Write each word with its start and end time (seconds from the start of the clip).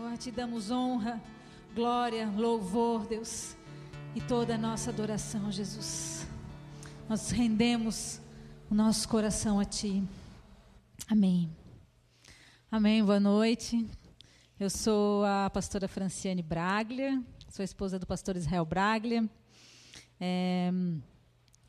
Senhor, 0.00 0.16
te 0.16 0.30
damos 0.30 0.70
honra, 0.70 1.22
glória, 1.74 2.26
louvor, 2.34 3.06
Deus, 3.06 3.54
e 4.14 4.20
toda 4.22 4.54
a 4.54 4.58
nossa 4.58 4.88
adoração, 4.88 5.52
Jesus. 5.52 6.26
Nós 7.06 7.30
rendemos 7.30 8.18
o 8.70 8.74
nosso 8.74 9.06
coração 9.06 9.60
a 9.60 9.64
Ti. 9.66 10.02
Amém. 11.06 11.50
Amém. 12.72 13.04
Boa 13.04 13.20
noite. 13.20 13.86
Eu 14.58 14.70
sou 14.70 15.22
a 15.22 15.50
pastora 15.50 15.86
Franciane 15.86 16.42
Braglia, 16.42 17.22
sou 17.50 17.62
esposa 17.62 17.98
do 17.98 18.06
pastor 18.06 18.38
Israel 18.38 18.64
Braglia. 18.64 19.28
É, 20.18 20.70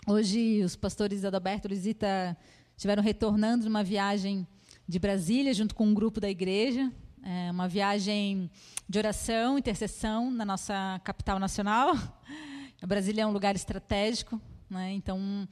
hoje 0.08 0.64
os 0.64 0.78
pastores 0.78 1.26
Adalberto 1.26 1.68
e 1.68 1.72
Lisita 1.72 2.38
estiveram 2.78 3.04
retornando 3.04 3.64
de 3.64 3.70
uma 3.70 3.84
viagem 3.84 4.48
de 4.88 5.00
Brasília 5.00 5.54
junto 5.54 5.76
com 5.76 5.86
um 5.86 5.94
grupo 5.94 6.22
da 6.22 6.30
igreja. 6.30 6.90
É 7.24 7.52
uma 7.52 7.68
viagem 7.68 8.50
de 8.90 8.98
oração, 8.98 9.60
intercessão 9.60 10.32
na 10.32 10.44
nossa 10.44 11.00
capital 11.04 11.38
nacional. 11.38 11.94
A 12.82 12.88
Brasília 12.88 13.22
é 13.22 13.28
um 13.28 13.32
lugar 13.32 13.56
estratégico, 13.56 14.42
né? 14.68 14.92
então 14.94 15.48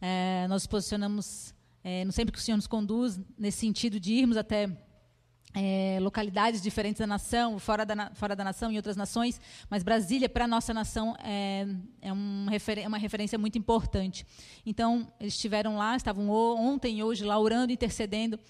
é, 0.00 0.46
nós 0.48 0.66
posicionamos, 0.66 1.54
é, 1.84 2.10
sempre 2.10 2.32
que 2.32 2.38
o 2.38 2.40
Senhor 2.40 2.56
nos 2.56 2.66
conduz, 2.66 3.20
nesse 3.38 3.58
sentido 3.58 4.00
de 4.00 4.14
irmos 4.14 4.38
até 4.38 4.70
é, 5.52 5.98
localidades 6.00 6.62
diferentes 6.62 7.00
da 7.00 7.06
nação, 7.06 7.58
fora 7.58 7.84
da, 7.84 8.10
fora 8.14 8.34
da 8.34 8.42
nação 8.42 8.72
e 8.72 8.76
outras 8.76 8.96
nações, 8.96 9.38
mas 9.68 9.82
Brasília, 9.82 10.26
para 10.26 10.46
a 10.46 10.48
nossa 10.48 10.72
nação, 10.72 11.14
é, 11.22 11.66
é 12.00 12.10
um 12.10 12.46
refer 12.48 12.86
uma 12.86 12.96
referência 12.96 13.38
muito 13.38 13.58
importante. 13.58 14.26
Então, 14.64 15.12
eles 15.20 15.34
estiveram 15.34 15.76
lá, 15.76 15.94
estavam 15.96 16.30
ontem 16.30 17.00
e 17.00 17.04
hoje 17.04 17.24
lá 17.24 17.38
orando, 17.38 17.74
intercedendo 17.74 18.40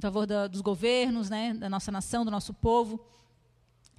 em 0.00 0.02
favor 0.02 0.26
da, 0.26 0.46
dos 0.46 0.62
governos, 0.62 1.28
né, 1.28 1.52
da 1.52 1.68
nossa 1.68 1.92
nação, 1.92 2.24
do 2.24 2.30
nosso 2.30 2.54
povo, 2.54 3.04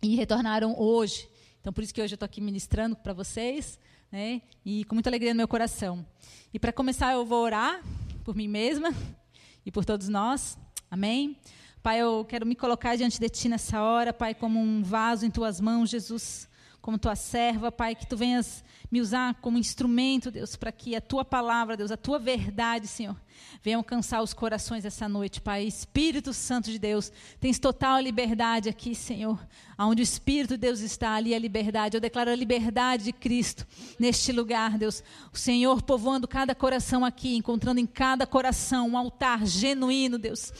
e 0.02 0.16
retornaram 0.16 0.74
hoje. 0.76 1.30
Então, 1.60 1.72
por 1.72 1.84
isso 1.84 1.94
que 1.94 2.02
hoje 2.02 2.14
eu 2.14 2.16
estou 2.16 2.26
aqui 2.26 2.42
ministrando 2.42 2.96
para 2.96 3.14
vocês, 3.14 3.80
né, 4.12 4.42
e 4.66 4.84
com 4.86 4.96
muita 4.96 5.12
alegria 5.12 5.32
no 5.32 5.38
meu 5.38 5.48
coração. 5.48 6.04
E 6.52 6.58
para 6.58 6.74
começar, 6.74 7.14
eu 7.14 7.24
vou 7.24 7.44
orar 7.44 7.84
por 8.24 8.36
mim 8.36 8.48
mesma 8.48 8.90
e 9.64 9.72
por 9.72 9.86
todos 9.86 10.10
nós. 10.10 10.58
Amém? 10.90 11.38
Pai, 11.84 12.02
eu 12.02 12.26
quero 12.26 12.48
me 12.48 12.56
colocar 12.56 12.96
diante 12.96 13.20
de 13.20 13.30
Ti 13.30 13.48
nessa 13.48 13.80
hora, 13.80 14.12
Pai, 14.12 14.34
como 14.34 14.60
um 14.60 14.82
vaso 14.82 15.24
em 15.24 15.30
Tuas 15.30 15.62
mãos, 15.62 15.92
Jesus, 15.92 16.50
como 16.82 16.98
Tua 16.98 17.16
serva, 17.16 17.72
Pai, 17.72 17.94
que 17.94 18.08
Tu 18.08 18.18
venhas 18.18 18.64
me 18.92 19.00
usar 19.00 19.36
como 19.36 19.58
instrumento, 19.58 20.30
Deus, 20.30 20.58
para 20.58 20.72
que 20.72 20.96
a 20.96 21.02
Tua 21.02 21.24
palavra, 21.24 21.78
Deus, 21.78 21.92
a 21.92 21.98
Tua 21.98 22.20
verdade, 22.20 22.88
Senhor, 22.88 23.16
venha 23.64 23.78
alcançar 23.78 24.22
os 24.22 24.34
corações 24.34 24.84
essa 24.84 25.08
noite, 25.08 25.40
Pai. 25.40 25.64
Espírito 25.64 26.34
Santo 26.34 26.70
de 26.70 26.78
Deus, 26.78 27.12
tens 27.40 27.58
total 27.58 28.02
liberdade 28.02 28.68
aqui, 28.68 28.94
Senhor. 28.94 29.40
Onde 29.80 30.02
o 30.02 30.04
Espírito 30.04 30.52
de 30.52 30.58
Deus 30.58 30.82
está, 30.82 31.16
ali 31.16 31.34
a 31.34 31.40
liberdade. 31.40 31.98
Eu 31.98 32.02
declaro 32.02 32.30
a 32.30 32.36
liberdade 32.36 33.06
de 33.06 33.12
Cristo 33.12 33.66
neste 33.98 34.32
lugar, 34.32 34.78
Deus. 34.78 35.04
O 35.34 35.38
Senhor 35.38 35.82
povoando 35.82 36.28
cada 36.28 36.54
coração 36.54 37.04
aqui, 37.04 37.36
encontrando 37.36 37.80
em 37.80 37.88
cada 37.88 38.28
coração 38.28 38.90
um 38.90 38.98
altar 38.98 39.46
genuíno, 39.46 40.20
Deus, 40.20 40.54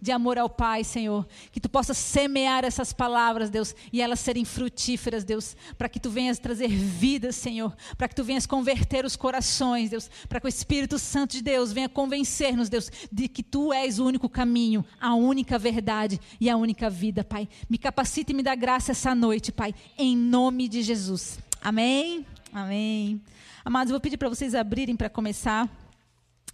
de 0.00 0.12
amor 0.12 0.38
ao 0.38 0.50
Pai, 0.50 0.84
Senhor. 0.84 1.26
Que 1.50 1.60
tu 1.60 1.70
possas 1.70 1.96
semear 1.96 2.64
essas 2.64 2.92
palavras, 2.92 3.48
Deus, 3.48 3.74
e 3.90 4.02
elas 4.02 4.20
serem 4.20 4.44
frutíferas, 4.44 5.24
Deus, 5.24 5.56
para 5.78 5.88
que 5.88 6.00
tu 6.00 6.10
venhas 6.10 6.38
trazer 6.38 6.68
vida, 6.68 7.32
Senhor, 7.32 7.75
para 7.96 8.08
que 8.08 8.14
tu 8.14 8.24
venhas 8.24 8.46
converter 8.46 9.04
os 9.04 9.16
corações, 9.16 9.90
Deus, 9.90 10.10
para 10.28 10.40
que 10.40 10.46
o 10.46 10.48
Espírito 10.48 10.98
Santo 10.98 11.32
de 11.32 11.42
Deus 11.42 11.72
venha 11.72 11.88
convencer-nos, 11.88 12.68
Deus, 12.68 12.90
de 13.10 13.28
que 13.28 13.42
tu 13.42 13.72
és 13.72 13.98
o 13.98 14.04
único 14.04 14.28
caminho, 14.28 14.84
a 15.00 15.14
única 15.14 15.58
verdade 15.58 16.20
e 16.40 16.48
a 16.50 16.56
única 16.56 16.90
vida, 16.90 17.24
Pai. 17.24 17.48
Me 17.68 17.78
capacite 17.78 18.32
e 18.32 18.34
me 18.34 18.42
dá 18.42 18.54
graça 18.54 18.92
essa 18.92 19.14
noite, 19.14 19.52
Pai, 19.52 19.74
em 19.98 20.16
nome 20.16 20.68
de 20.68 20.82
Jesus. 20.82 21.38
Amém? 21.60 22.26
Amém. 22.52 23.20
Amados, 23.64 23.90
eu 23.90 23.94
vou 23.94 24.00
pedir 24.00 24.16
para 24.16 24.28
vocês 24.28 24.54
abrirem 24.54 24.96
para 24.96 25.10
começar 25.10 25.68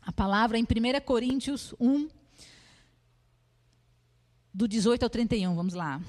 a 0.05 0.11
palavra 0.11 0.59
em 0.59 0.63
1 0.63 0.67
Coríntios 1.05 1.75
1, 1.79 2.09
do 4.53 4.67
18 4.67 5.03
ao 5.03 5.11
31. 5.11 5.55
Vamos 5.55 5.75
lá. 5.75 6.01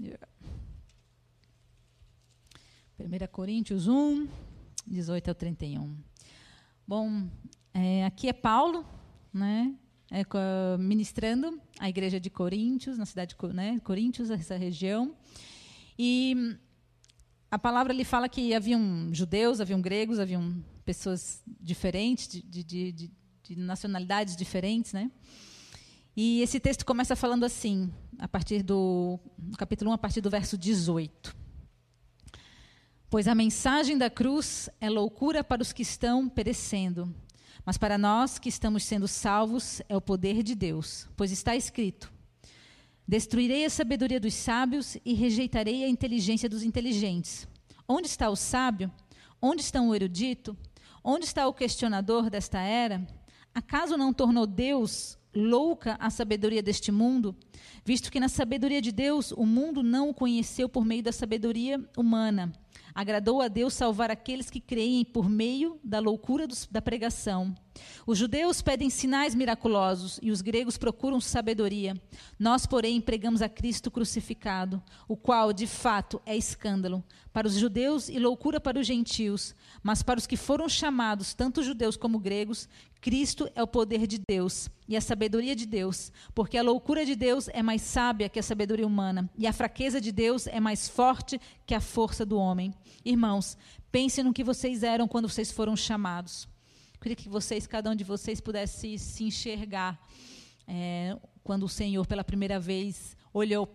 Yeah. 0.00 0.28
1 3.00 3.26
Coríntios 3.32 3.88
1, 3.88 4.28
18 4.86 5.28
ao 5.28 5.34
31. 5.34 5.96
Bom, 6.86 7.28
é, 7.74 8.04
aqui 8.04 8.28
é 8.28 8.32
Paulo, 8.32 8.84
né? 9.32 9.74
É, 10.10 10.22
ministrando 10.78 11.60
a 11.80 11.88
igreja 11.88 12.20
de 12.20 12.30
Coríntios, 12.30 12.96
na 12.96 13.04
cidade 13.04 13.34
de 13.38 13.52
né, 13.52 13.80
Coríntios, 13.80 14.30
essa 14.30 14.56
região. 14.56 15.14
E 15.98 16.56
a 17.50 17.58
palavra 17.58 17.92
ali 17.92 18.04
fala 18.04 18.28
que 18.28 18.54
haviam 18.54 19.12
judeus, 19.12 19.60
haviam 19.60 19.82
gregos, 19.82 20.20
haviam 20.20 20.64
pessoas 20.84 21.42
diferentes, 21.60 22.28
de, 22.28 22.42
de, 22.42 22.92
de, 22.92 23.10
de 23.42 23.56
nacionalidades 23.56 24.36
diferentes, 24.36 24.92
né? 24.92 25.10
E 26.20 26.40
esse 26.40 26.58
texto 26.58 26.84
começa 26.84 27.14
falando 27.14 27.44
assim, 27.44 27.92
a 28.18 28.26
partir 28.26 28.64
do 28.64 29.20
capítulo 29.56 29.92
1, 29.92 29.94
a 29.94 29.98
partir 29.98 30.20
do 30.20 30.28
verso 30.28 30.58
18. 30.58 31.32
Pois 33.08 33.28
a 33.28 33.36
mensagem 33.36 33.96
da 33.96 34.10
cruz 34.10 34.68
é 34.80 34.90
loucura 34.90 35.44
para 35.44 35.62
os 35.62 35.72
que 35.72 35.82
estão 35.82 36.28
perecendo, 36.28 37.14
mas 37.64 37.78
para 37.78 37.96
nós 37.96 38.36
que 38.36 38.48
estamos 38.48 38.82
sendo 38.82 39.06
salvos 39.06 39.80
é 39.88 39.96
o 39.96 40.00
poder 40.00 40.42
de 40.42 40.56
Deus, 40.56 41.06
pois 41.16 41.30
está 41.30 41.54
escrito: 41.54 42.12
Destruirei 43.06 43.64
a 43.64 43.70
sabedoria 43.70 44.18
dos 44.18 44.34
sábios 44.34 44.96
e 45.04 45.14
rejeitarei 45.14 45.84
a 45.84 45.88
inteligência 45.88 46.48
dos 46.48 46.64
inteligentes. 46.64 47.46
Onde 47.86 48.08
está 48.08 48.28
o 48.28 48.34
sábio? 48.34 48.90
Onde 49.40 49.62
está 49.62 49.80
o 49.80 49.94
erudito? 49.94 50.56
Onde 51.04 51.26
está 51.26 51.46
o 51.46 51.54
questionador 51.54 52.28
desta 52.28 52.58
era? 52.58 53.06
Acaso 53.54 53.96
não 53.96 54.12
tornou 54.12 54.48
Deus 54.48 55.16
louca 55.34 55.96
a 56.00 56.10
sabedoria 56.10 56.62
deste 56.62 56.90
mundo? 56.90 57.36
Visto 57.84 58.10
que 58.10 58.20
na 58.20 58.28
sabedoria 58.28 58.80
de 58.80 58.92
Deus 58.92 59.32
o 59.32 59.46
mundo 59.46 59.82
não 59.82 60.10
o 60.10 60.14
conheceu 60.14 60.68
por 60.68 60.84
meio 60.84 61.02
da 61.02 61.12
sabedoria 61.12 61.82
humana. 61.96 62.52
Agradou 62.94 63.40
a 63.40 63.48
Deus 63.48 63.74
salvar 63.74 64.10
aqueles 64.10 64.50
que 64.50 64.60
creem 64.60 65.04
por 65.04 65.28
meio 65.28 65.78
da 65.84 66.00
loucura 66.00 66.46
dos, 66.46 66.66
da 66.70 66.82
pregação. 66.82 67.54
Os 68.06 68.18
judeus 68.18 68.62
pedem 68.62 68.90
sinais 68.90 69.34
miraculosos 69.34 70.18
e 70.22 70.30
os 70.30 70.40
gregos 70.40 70.78
procuram 70.78 71.20
sabedoria. 71.20 72.00
Nós, 72.38 72.66
porém, 72.66 73.00
pregamos 73.00 73.42
a 73.42 73.48
Cristo 73.48 73.90
crucificado, 73.90 74.82
o 75.06 75.16
qual, 75.16 75.52
de 75.52 75.66
fato, 75.66 76.20
é 76.24 76.36
escândalo 76.36 77.02
para 77.32 77.46
os 77.46 77.54
judeus 77.54 78.08
e 78.08 78.18
loucura 78.18 78.58
para 78.58 78.80
os 78.80 78.86
gentios, 78.86 79.54
mas 79.80 80.02
para 80.02 80.18
os 80.18 80.26
que 80.26 80.36
foram 80.36 80.68
chamados, 80.68 81.34
tanto 81.34 81.62
judeus 81.62 81.96
como 81.96 82.18
gregos, 82.18 82.68
Cristo 83.00 83.48
é 83.54 83.62
o 83.62 83.66
poder 83.66 84.08
de 84.08 84.18
Deus 84.28 84.68
e 84.88 84.96
a 84.96 85.00
sabedoria 85.00 85.54
de 85.54 85.64
Deus, 85.64 86.10
porque 86.34 86.58
a 86.58 86.62
loucura 86.62 87.06
de 87.06 87.14
Deus 87.14 87.48
é 87.48 87.62
mais 87.62 87.82
sábia 87.82 88.28
que 88.28 88.40
a 88.40 88.42
sabedoria 88.42 88.84
humana, 88.84 89.30
e 89.38 89.46
a 89.46 89.52
fraqueza 89.52 90.00
de 90.00 90.10
Deus 90.10 90.48
é 90.48 90.58
mais 90.58 90.88
forte 90.88 91.40
que 91.64 91.76
a 91.76 91.80
força 91.80 92.26
do 92.26 92.36
homem. 92.36 92.74
Irmãos, 93.04 93.56
pensem 93.92 94.24
no 94.24 94.32
que 94.32 94.42
vocês 94.42 94.82
eram 94.82 95.06
quando 95.06 95.28
vocês 95.28 95.52
foram 95.52 95.76
chamados. 95.76 96.48
Queria 97.00 97.14
que 97.14 97.28
vocês, 97.28 97.66
cada 97.66 97.90
um 97.90 97.94
de 97.94 98.02
vocês, 98.02 98.40
pudesse 98.40 98.98
se 98.98 99.22
enxergar 99.22 99.98
é, 100.66 101.16
quando 101.44 101.62
o 101.62 101.68
Senhor, 101.68 102.04
pela 102.06 102.24
primeira 102.24 102.58
vez, 102.58 103.16
olhou 103.32 103.70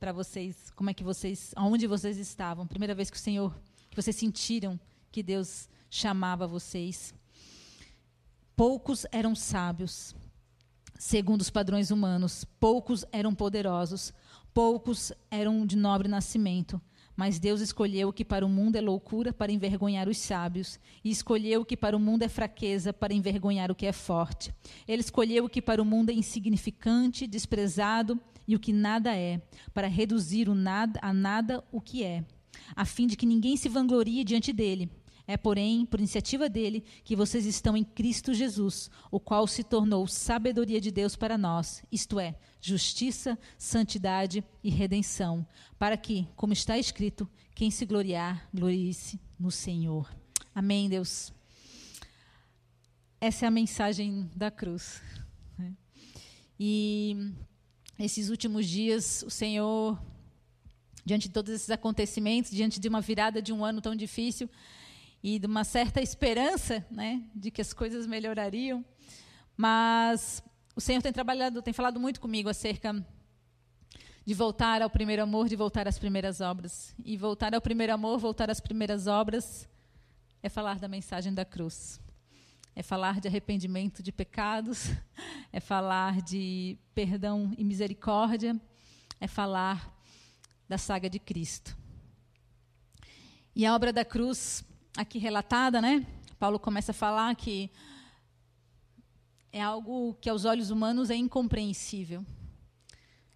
para 0.00 0.12
vocês, 0.12 0.70
como 0.74 0.88
é 0.88 0.94
que 0.94 1.04
vocês, 1.04 1.52
aonde 1.54 1.86
vocês 1.86 2.16
estavam, 2.16 2.66
primeira 2.66 2.94
vez 2.94 3.10
que 3.10 3.18
o 3.18 3.20
Senhor, 3.20 3.54
que 3.90 4.00
vocês 4.00 4.16
sentiram 4.16 4.80
que 5.12 5.22
Deus 5.22 5.68
chamava 5.90 6.46
vocês. 6.46 7.12
Poucos 8.56 9.04
eram 9.12 9.34
sábios, 9.34 10.14
segundo 10.98 11.42
os 11.42 11.50
padrões 11.50 11.90
humanos, 11.90 12.46
poucos 12.58 13.04
eram 13.12 13.34
poderosos, 13.34 14.12
poucos 14.54 15.12
eram 15.30 15.66
de 15.66 15.76
nobre 15.76 16.08
nascimento. 16.08 16.80
Mas 17.18 17.40
Deus 17.40 17.60
escolheu 17.60 18.10
o 18.10 18.12
que 18.12 18.24
para 18.24 18.46
o 18.46 18.48
mundo 18.48 18.76
é 18.76 18.80
loucura 18.80 19.32
para 19.32 19.50
envergonhar 19.50 20.08
os 20.08 20.18
sábios, 20.18 20.78
e 21.02 21.10
escolheu 21.10 21.62
o 21.62 21.64
que 21.64 21.76
para 21.76 21.96
o 21.96 21.98
mundo 21.98 22.22
é 22.22 22.28
fraqueza 22.28 22.92
para 22.92 23.12
envergonhar 23.12 23.72
o 23.72 23.74
que 23.74 23.86
é 23.86 23.92
forte. 23.92 24.54
Ele 24.86 25.00
escolheu 25.00 25.46
o 25.46 25.48
que 25.48 25.60
para 25.60 25.82
o 25.82 25.84
mundo 25.84 26.10
é 26.10 26.12
insignificante, 26.12 27.26
desprezado 27.26 28.20
e 28.46 28.54
o 28.54 28.60
que 28.60 28.72
nada 28.72 29.16
é, 29.16 29.42
para 29.74 29.88
reduzir 29.88 30.48
nada 30.50 31.00
a 31.02 31.12
nada 31.12 31.64
o 31.72 31.80
que 31.80 32.04
é, 32.04 32.24
a 32.76 32.84
fim 32.84 33.08
de 33.08 33.16
que 33.16 33.26
ninguém 33.26 33.56
se 33.56 33.68
vanglorie 33.68 34.22
diante 34.22 34.52
dele. 34.52 34.88
É, 35.30 35.36
porém, 35.36 35.84
por 35.84 36.00
iniciativa 36.00 36.48
dele, 36.48 36.82
que 37.04 37.14
vocês 37.14 37.44
estão 37.44 37.76
em 37.76 37.84
Cristo 37.84 38.32
Jesus, 38.32 38.90
o 39.10 39.20
qual 39.20 39.46
se 39.46 39.62
tornou 39.62 40.06
sabedoria 40.06 40.80
de 40.80 40.90
Deus 40.90 41.16
para 41.16 41.36
nós, 41.36 41.82
isto 41.92 42.18
é, 42.18 42.34
justiça, 42.58 43.38
santidade 43.58 44.42
e 44.64 44.70
redenção, 44.70 45.46
para 45.78 45.98
que, 45.98 46.26
como 46.34 46.54
está 46.54 46.78
escrito, 46.78 47.28
quem 47.54 47.70
se 47.70 47.84
gloriar, 47.84 48.48
glorie-se 48.54 49.20
no 49.38 49.50
Senhor. 49.50 50.10
Amém, 50.54 50.88
Deus. 50.88 51.30
essa 53.20 53.44
é 53.44 53.48
a 53.48 53.50
mensagem 53.50 54.30
da 54.34 54.50
cruz. 54.50 55.02
Né? 55.58 55.74
E 56.58 57.34
esses 57.98 58.30
últimos 58.30 58.66
dias, 58.66 59.22
o 59.24 59.30
Senhor, 59.30 60.02
diante 61.04 61.28
de 61.28 61.34
todos 61.34 61.52
esses 61.52 61.68
acontecimentos, 61.68 62.50
diante 62.50 62.80
de 62.80 62.88
uma 62.88 63.02
virada 63.02 63.42
de 63.42 63.52
um 63.52 63.62
ano 63.62 63.82
tão 63.82 63.94
difícil 63.94 64.48
e 65.22 65.38
de 65.38 65.46
uma 65.46 65.64
certa 65.64 66.00
esperança, 66.00 66.86
né, 66.90 67.22
de 67.34 67.50
que 67.50 67.60
as 67.60 67.72
coisas 67.72 68.06
melhorariam, 68.06 68.84
mas 69.56 70.42
o 70.76 70.80
Senhor 70.80 71.02
tem 71.02 71.12
trabalhado, 71.12 71.62
tem 71.62 71.72
falado 71.72 71.98
muito 71.98 72.20
comigo 72.20 72.48
acerca 72.48 73.04
de 74.24 74.34
voltar 74.34 74.82
ao 74.82 74.90
primeiro 74.90 75.22
amor, 75.22 75.48
de 75.48 75.56
voltar 75.56 75.88
às 75.88 75.98
primeiras 75.98 76.40
obras. 76.40 76.94
E 77.02 77.16
voltar 77.16 77.54
ao 77.54 77.60
primeiro 77.60 77.94
amor, 77.94 78.18
voltar 78.18 78.50
às 78.50 78.60
primeiras 78.60 79.06
obras, 79.06 79.66
é 80.42 80.48
falar 80.48 80.78
da 80.78 80.86
mensagem 80.86 81.32
da 81.32 81.44
cruz 81.44 81.98
é 82.78 82.82
falar 82.82 83.18
de 83.18 83.26
arrependimento 83.26 84.04
de 84.04 84.12
pecados, 84.12 84.92
é 85.52 85.58
falar 85.58 86.22
de 86.22 86.78
perdão 86.94 87.52
e 87.58 87.64
misericórdia, 87.64 88.56
é 89.20 89.26
falar 89.26 89.92
da 90.68 90.78
saga 90.78 91.10
de 91.10 91.18
Cristo. 91.18 91.76
E 93.52 93.66
a 93.66 93.74
obra 93.74 93.92
da 93.92 94.04
cruz, 94.04 94.64
aqui 94.98 95.16
relatada, 95.16 95.80
né? 95.80 96.04
Paulo 96.40 96.58
começa 96.58 96.90
a 96.90 96.94
falar 96.94 97.32
que 97.36 97.70
é 99.52 99.62
algo 99.62 100.14
que 100.20 100.28
aos 100.28 100.44
olhos 100.44 100.70
humanos 100.70 101.08
é 101.08 101.14
incompreensível. 101.14 102.26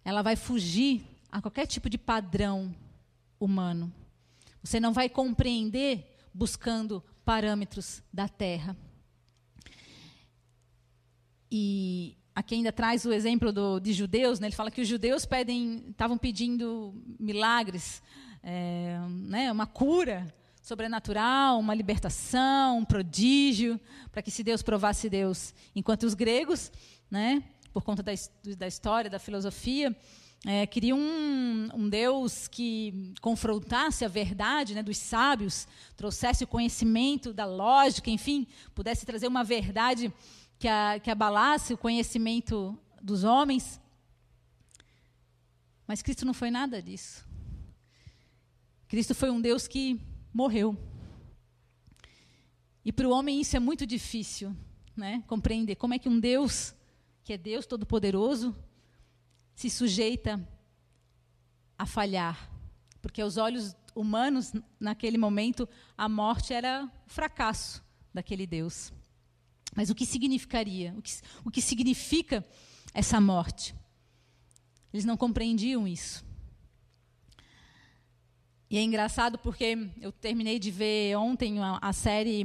Ela 0.03 0.21
vai 0.21 0.35
fugir 0.35 1.05
a 1.31 1.41
qualquer 1.41 1.65
tipo 1.65 1.89
de 1.89 1.97
padrão 1.97 2.75
humano. 3.39 3.93
Você 4.61 4.77
não 4.77 4.91
vai 4.91 5.07
compreender 5.07 6.17
buscando 6.33 7.01
parâmetros 7.23 8.03
da 8.11 8.27
terra. 8.27 8.75
E 11.49 12.17
aqui 12.35 12.55
ainda 12.55 12.73
traz 12.73 13.05
o 13.05 13.13
exemplo 13.13 13.53
do, 13.53 13.79
de 13.79 13.93
judeus, 13.93 14.37
né? 14.37 14.47
ele 14.47 14.55
fala 14.55 14.69
que 14.69 14.81
os 14.81 14.87
judeus 14.87 15.25
pedem, 15.25 15.85
estavam 15.91 16.17
pedindo 16.17 16.93
milagres, 17.17 18.03
é, 18.41 18.99
né? 19.07 19.49
uma 19.49 19.65
cura 19.65 20.27
sobrenatural, 20.63 21.59
uma 21.59 21.75
libertação, 21.75 22.79
um 22.79 22.85
prodígio, 22.85 23.77
para 24.13 24.21
que 24.21 24.31
se 24.31 24.41
Deus 24.41 24.63
provasse 24.63 25.09
Deus. 25.09 25.53
Enquanto 25.75 26.03
os 26.03 26.13
gregos, 26.13 26.71
né, 27.11 27.43
por 27.73 27.83
conta 27.83 28.01
da, 28.01 28.13
da 28.57 28.65
história, 28.65 29.09
da 29.09 29.19
filosofia, 29.19 29.95
é, 30.45 30.65
queriam 30.65 30.97
um, 30.97 31.69
um, 31.73 31.89
Deus 31.89 32.47
que 32.47 33.13
confrontasse 33.19 34.05
a 34.05 34.07
verdade 34.07 34.73
né, 34.73 34.81
dos 34.81 34.97
sábios, 34.97 35.67
trouxesse 35.97 36.45
o 36.45 36.47
conhecimento 36.47 37.33
da 37.33 37.45
lógica, 37.45 38.09
enfim, 38.09 38.47
pudesse 38.73 39.05
trazer 39.05 39.27
uma 39.27 39.43
verdade 39.43 40.13
que, 40.57 40.67
a, 40.67 40.97
que 40.97 41.11
abalasse 41.11 41.73
o 41.73 41.77
conhecimento 41.77 42.77
dos 43.01 43.25
homens. 43.25 43.81
Mas 45.85 46.01
Cristo 46.01 46.25
não 46.25 46.33
foi 46.33 46.49
nada 46.49 46.81
disso. 46.81 47.25
Cristo 48.87 49.13
foi 49.13 49.29
um 49.29 49.41
Deus 49.41 49.67
que 49.67 49.99
morreu. 50.33 50.77
E 52.83 52.91
para 52.91 53.07
o 53.07 53.11
homem 53.11 53.39
isso 53.39 53.55
é 53.55 53.59
muito 53.59 53.85
difícil, 53.85 54.55
né? 54.95 55.23
Compreender 55.27 55.75
como 55.75 55.93
é 55.93 55.99
que 55.99 56.09
um 56.09 56.19
Deus, 56.19 56.75
que 57.23 57.33
é 57.33 57.37
Deus 57.37 57.65
todo-poderoso, 57.65 58.55
se 59.55 59.69
sujeita 59.69 60.45
a 61.77 61.85
falhar. 61.85 62.51
Porque 63.01 63.21
aos 63.21 63.37
olhos 63.37 63.75
humanos, 63.95 64.51
naquele 64.79 65.17
momento, 65.17 65.69
a 65.97 66.09
morte 66.09 66.53
era 66.53 66.91
o 67.05 67.09
fracasso 67.09 67.83
daquele 68.13 68.47
Deus. 68.47 68.91
Mas 69.75 69.89
o 69.89 69.95
que 69.95 70.05
significaria? 70.05 70.93
O 70.97 71.01
que, 71.01 71.11
o 71.45 71.51
que 71.51 71.61
significa 71.61 72.45
essa 72.93 73.19
morte? 73.21 73.75
Eles 74.91 75.05
não 75.05 75.17
compreendiam 75.17 75.87
isso. 75.87 76.23
E 78.73 78.77
é 78.79 78.81
engraçado 78.81 79.37
porque 79.37 79.87
eu 80.01 80.11
terminei 80.11 80.57
de 80.57 80.71
ver 80.71 81.15
ontem 81.15 81.59
a, 81.59 81.77
a 81.79 81.93
série 81.93 82.43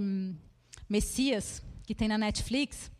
Messias, 0.86 1.62
que 1.86 1.94
tem 1.94 2.06
na 2.06 2.18
Netflix. 2.18 2.90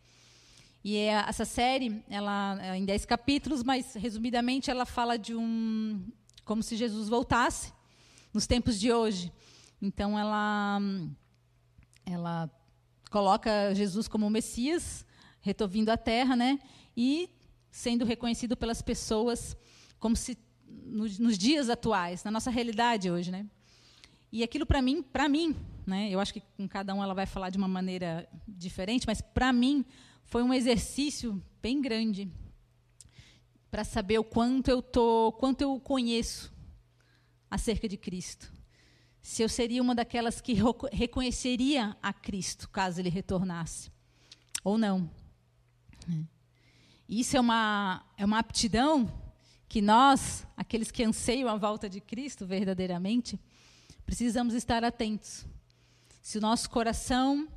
E 0.83 0.97
é, 0.97 1.09
essa 1.09 1.45
série, 1.45 2.03
ela 2.09 2.57
é 2.59 2.75
em 2.75 2.85
10 2.85 3.05
capítulos, 3.05 3.61
mas 3.63 3.93
resumidamente 3.93 4.71
ela 4.71 4.83
fala 4.83 5.15
de 5.15 5.35
um. 5.35 6.03
como 6.43 6.63
se 6.63 6.75
Jesus 6.75 7.07
voltasse 7.07 7.71
nos 8.33 8.47
tempos 8.47 8.79
de 8.79 8.91
hoje. 8.91 9.31
Então 9.79 10.17
ela, 10.17 10.81
ela 12.07 12.49
coloca 13.11 13.75
Jesus 13.75 14.07
como 14.07 14.25
o 14.25 14.31
Messias, 14.31 15.05
retorvindo 15.39 15.91
à 15.91 15.97
terra, 15.97 16.35
né? 16.35 16.59
E 16.97 17.29
sendo 17.69 18.05
reconhecido 18.05 18.57
pelas 18.57 18.81
pessoas 18.81 19.55
como 19.99 20.15
se 20.15 20.35
nos, 20.85 21.19
nos 21.19 21.37
dias 21.37 21.69
atuais, 21.69 22.23
na 22.23 22.31
nossa 22.31 22.49
realidade 22.49 23.09
hoje, 23.09 23.31
né? 23.31 23.45
E 24.31 24.43
aquilo 24.43 24.65
para 24.65 24.81
mim, 24.81 25.01
para 25.01 25.27
mim, 25.27 25.55
né? 25.85 26.09
Eu 26.09 26.19
acho 26.19 26.33
que 26.33 26.41
com 26.55 26.67
cada 26.67 26.93
um 26.93 27.03
ela 27.03 27.13
vai 27.13 27.25
falar 27.25 27.49
de 27.49 27.57
uma 27.57 27.67
maneira 27.67 28.27
diferente, 28.47 29.07
mas 29.07 29.21
para 29.21 29.51
mim 29.51 29.85
foi 30.23 30.43
um 30.43 30.53
exercício 30.53 31.41
bem 31.61 31.81
grande 31.81 32.31
para 33.71 33.83
saber 33.83 34.19
o 34.19 34.23
quanto 34.23 34.69
eu 34.69 34.81
tô, 34.81 35.31
quanto 35.33 35.61
eu 35.61 35.79
conheço 35.79 36.51
acerca 37.49 37.87
de 37.87 37.97
Cristo 37.97 38.51
se 39.21 39.43
eu 39.43 39.49
seria 39.49 39.81
uma 39.81 39.93
daquelas 39.93 40.41
que 40.41 40.55
reconheceria 40.91 41.95
a 42.01 42.13
Cristo 42.13 42.69
caso 42.69 42.99
ele 42.99 43.09
retornasse, 43.09 43.91
ou 44.63 44.77
não. 44.77 45.09
Isso 47.07 47.35
é 47.35 47.39
uma, 47.39 48.05
é 48.17 48.25
uma 48.25 48.39
aptidão 48.39 49.11
que 49.69 49.83
nós, 49.83 50.47
aqueles 50.57 50.89
que 50.89 51.03
anseiam 51.03 51.47
a 51.47 51.55
volta 51.55 51.87
de 51.87 52.01
Cristo 52.01 52.43
verdadeiramente, 52.43 53.39
precisamos 54.03 54.55
estar 54.55 54.83
atentos. 54.83 55.45
Se 56.23 56.39
o 56.39 56.41
nosso 56.41 56.67
coração 56.71 57.47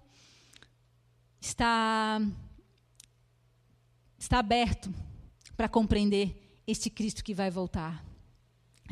está, 1.41 2.21
está 4.19 4.39
aberto 4.39 4.93
para 5.57 5.71
compreender 5.71 6.61
este 6.67 6.91
Cristo 6.91 7.25
que 7.25 7.33
vai 7.33 7.51
voltar. 7.51 8.05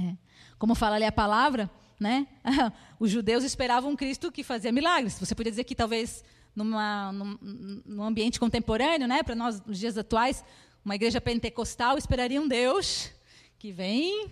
É. 0.01 0.17
Como 0.59 0.75
fala 0.75 0.97
ali 0.97 1.05
a 1.05 1.13
palavra, 1.13 1.71
né? 2.01 2.27
Os 2.99 3.11
judeus 3.11 3.45
esperavam 3.45 3.91
um 3.91 3.97
Cristo 3.97 4.33
que 4.33 4.43
fazia 4.43 4.73
milagres. 4.73 5.19
Você 5.19 5.35
podia 5.35 5.53
dizer 5.53 5.65
que 5.65 5.75
talvez 5.75 6.25
numa, 6.57 7.13
num, 7.13 7.39
num 7.85 8.03
ambiente 8.03 8.41
contemporâneo, 8.41 9.07
né, 9.07 9.23
para 9.23 9.35
nós 9.35 9.61
nos 9.65 9.79
dias 9.79 9.97
atuais, 9.97 10.43
uma 10.85 10.95
igreja 10.95 11.21
pentecostal 11.21 11.99
esperaria 11.99 12.41
um 12.41 12.49
Deus 12.49 13.11
que 13.59 13.73
vem 13.73 14.31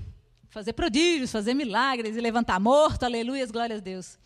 fazer 0.49 0.73
prodígios, 0.73 1.31
fazer 1.31 1.55
milagres 1.55 2.17
e 2.17 2.21
levantar 2.21 2.59
morto, 2.59 3.05
aleluia, 3.05 3.47
glórias 3.47 3.81
a 3.81 3.83
Deus. 3.83 4.19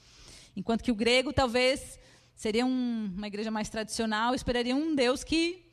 Enquanto 0.57 0.83
que 0.83 0.93
o 0.93 0.95
grego 0.95 1.33
talvez 1.33 1.99
seria 2.35 2.65
um, 2.65 3.13
uma 3.17 3.27
igreja 3.27 3.51
mais 3.51 3.69
tradicional, 3.69 4.35
esperaria 4.35 4.75
um 4.75 4.95
Deus 4.95 5.25
que 5.25 5.69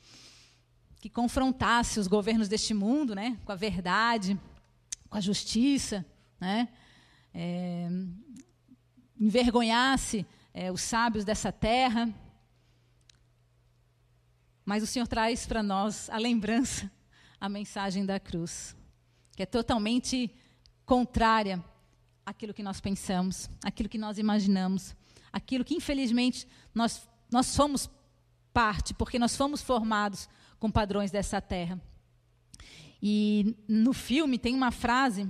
que 1.00 1.10
confrontasse 1.10 1.98
os 1.98 2.08
governos 2.08 2.50
deste 2.50 2.74
mundo, 2.74 3.16
né, 3.16 3.38
com 3.46 3.54
a 3.54 3.56
verdade, 3.56 4.38
com 5.10 5.18
a 5.18 5.22
justiça, 5.22 6.06
né? 6.40 6.68
é, 7.34 7.88
envergonhasse 9.20 10.26
é, 10.54 10.72
os 10.72 10.82
sábios 10.82 11.24
dessa 11.24 11.52
terra. 11.52 12.10
Mas 14.70 14.84
o 14.84 14.86
Senhor 14.86 15.08
traz 15.08 15.48
para 15.48 15.64
nós 15.64 16.12
a 16.12 16.18
lembrança, 16.20 16.92
a 17.42 17.50
mensagem 17.50 18.06
da 18.06 18.20
cruz, 18.20 18.78
que 19.36 19.42
é 19.42 19.46
totalmente 19.48 20.32
contrária 20.86 21.66
àquilo 22.24 22.54
que 22.54 22.62
nós 22.62 22.80
pensamos, 22.80 23.50
àquilo 23.64 23.90
que 23.90 23.98
nós 23.98 24.20
imaginamos, 24.20 24.96
aquilo 25.34 25.66
que 25.66 25.74
infelizmente 25.74 26.48
nós, 26.72 27.10
nós 27.32 27.48
somos 27.48 27.90
parte, 28.54 28.94
porque 28.94 29.18
nós 29.18 29.36
fomos 29.36 29.64
formados 29.64 30.30
com 30.60 30.70
padrões 30.70 31.10
dessa 31.10 31.42
terra. 31.42 31.82
E 33.02 33.56
no 33.68 33.92
filme 33.92 34.38
tem 34.38 34.54
uma 34.54 34.70
frase 34.70 35.28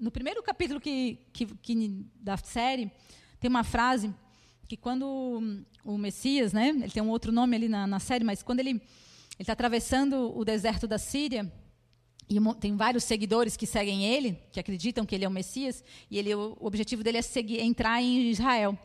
no 0.00 0.10
primeiro 0.10 0.42
capítulo 0.42 0.80
que, 0.80 1.16
que, 1.32 1.46
que, 1.46 2.04
da 2.16 2.36
série, 2.36 2.90
tem 3.38 3.48
uma 3.48 3.62
frase 3.62 4.12
que 4.70 4.76
quando 4.76 5.64
o 5.84 5.98
Messias, 5.98 6.52
né, 6.52 6.68
ele 6.68 6.90
tem 6.90 7.02
um 7.02 7.08
outro 7.08 7.32
nome 7.32 7.56
ali 7.56 7.68
na, 7.68 7.88
na 7.88 7.98
série, 7.98 8.22
mas 8.22 8.40
quando 8.40 8.60
ele 8.60 8.80
está 9.36 9.52
atravessando 9.52 10.32
o 10.38 10.44
deserto 10.44 10.86
da 10.86 10.96
Síria, 10.96 11.52
e 12.28 12.38
tem 12.60 12.76
vários 12.76 13.02
seguidores 13.02 13.56
que 13.56 13.66
seguem 13.66 14.04
ele, 14.04 14.38
que 14.52 14.60
acreditam 14.60 15.04
que 15.04 15.12
ele 15.12 15.24
é 15.24 15.28
o 15.28 15.30
Messias, 15.32 15.82
e 16.08 16.16
ele, 16.20 16.32
o 16.36 16.56
objetivo 16.60 17.02
dele 17.02 17.18
é 17.18 17.22
seguir, 17.22 17.58
entrar 17.58 18.00
em 18.00 18.30
Israel. 18.30 18.78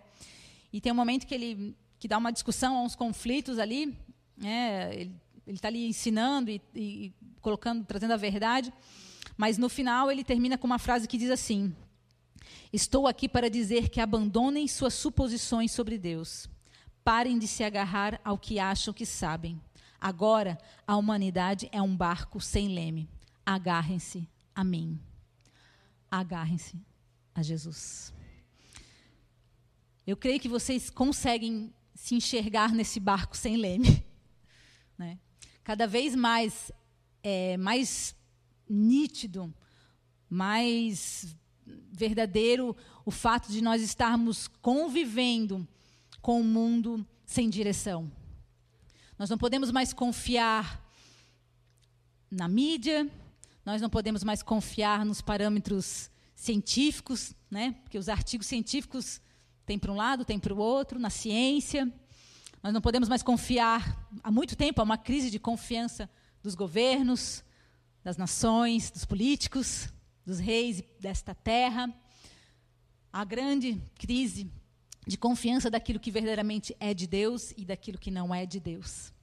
E 0.73 0.81
tem 0.81 0.91
um 0.91 0.95
momento 0.95 1.27
que 1.27 1.35
ele 1.35 1.75
que 1.99 2.07
dá 2.07 2.17
uma 2.17 2.31
discussão, 2.31 2.83
uns 2.83 2.95
conflitos 2.95 3.59
ali, 3.59 3.95
né, 4.35 4.91
ele 4.91 5.13
está 5.49 5.67
ali 5.67 5.87
ensinando 5.87 6.49
e, 6.49 6.59
e 6.73 7.13
colocando, 7.41 7.85
trazendo 7.85 8.13
a 8.13 8.17
verdade. 8.17 8.73
Mas 9.37 9.59
no 9.59 9.69
final 9.69 10.11
ele 10.11 10.23
termina 10.23 10.57
com 10.57 10.65
uma 10.65 10.79
frase 10.79 11.07
que 11.07 11.15
diz 11.15 11.29
assim: 11.29 11.75
Estou 12.71 13.07
aqui 13.07 13.29
para 13.29 13.49
dizer 13.49 13.89
que 13.89 14.01
abandonem 14.01 14.67
suas 14.67 14.93
suposições 14.93 15.71
sobre 15.71 15.97
Deus. 15.97 16.49
Parem 17.03 17.37
de 17.37 17.47
se 17.47 17.63
agarrar 17.63 18.19
ao 18.23 18.37
que 18.37 18.59
acham 18.59 18.93
que 18.93 19.05
sabem. 19.05 19.61
Agora, 19.99 20.57
a 20.85 20.95
humanidade 20.97 21.69
é 21.71 21.81
um 21.81 21.95
barco 21.95 22.39
sem 22.39 22.67
leme. 22.67 23.09
Agarrem-se 23.45 24.27
a 24.53 24.63
mim. 24.63 24.99
Agarrem-se 26.09 26.79
a 27.33 27.41
Jesus. 27.41 28.13
Eu 30.05 30.15
creio 30.15 30.39
que 30.39 30.47
vocês 30.47 30.89
conseguem 30.89 31.73
se 31.93 32.15
enxergar 32.15 32.71
nesse 32.71 32.99
barco 32.99 33.35
sem 33.35 33.57
leme. 33.57 34.03
Né? 34.97 35.19
Cada 35.61 35.85
vez 35.85 36.15
mais, 36.15 36.71
é, 37.21 37.57
mais 37.57 38.15
nítido, 38.69 39.53
mais 40.29 41.35
verdadeiro 41.65 42.75
o 43.05 43.11
fato 43.11 43.51
de 43.51 43.61
nós 43.61 43.81
estarmos 43.81 44.47
convivendo 44.61 45.67
com 46.21 46.41
um 46.41 46.43
mundo 46.43 47.05
sem 47.25 47.49
direção. 47.49 48.11
Nós 49.17 49.29
não 49.29 49.37
podemos 49.37 49.71
mais 49.71 49.93
confiar 49.93 50.83
na 52.29 52.47
mídia, 52.47 53.09
nós 53.65 53.81
não 53.81 53.89
podemos 53.89 54.23
mais 54.23 54.43
confiar 54.43 55.05
nos 55.05 55.21
parâmetros 55.21 56.09
científicos, 56.35 57.33
né? 57.49 57.75
porque 57.83 57.97
os 57.97 58.09
artigos 58.09 58.47
científicos 58.47 59.21
têm 59.65 59.79
para 59.79 59.91
um 59.91 59.95
lado, 59.95 60.25
têm 60.25 60.37
para 60.37 60.53
o 60.53 60.57
outro, 60.57 60.99
na 60.99 61.09
ciência. 61.09 61.91
Nós 62.61 62.73
não 62.73 62.81
podemos 62.81 63.07
mais 63.07 63.23
confiar, 63.23 64.07
há 64.23 64.31
muito 64.31 64.55
tempo 64.55 64.81
há 64.81 64.83
uma 64.83 64.97
crise 64.97 65.31
de 65.31 65.39
confiança 65.39 66.09
dos 66.43 66.55
governos, 66.55 67.43
das 68.03 68.17
nações, 68.17 68.91
dos 68.91 69.05
políticos, 69.05 69.89
dos 70.25 70.39
reis 70.39 70.83
desta 70.99 71.35
terra. 71.35 71.93
A 73.13 73.23
grande 73.23 73.81
crise 73.95 74.51
de 75.07 75.17
confiança 75.17 75.69
daquilo 75.69 75.99
que 75.99 76.11
verdadeiramente 76.11 76.75
é 76.79 76.93
de 76.93 77.05
Deus 77.05 77.51
e 77.55 77.63
daquilo 77.63 77.99
que 77.99 78.09
não 78.09 78.33
é 78.33 78.45
de 78.45 78.59
Deus. 78.59 79.13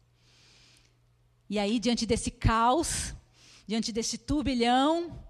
E 1.51 1.59
aí, 1.59 1.79
diante 1.79 2.07
desse 2.07 2.31
caos, 2.31 3.15
diante 3.67 3.93
desse 3.93 4.17
turbilhão, 4.17 5.23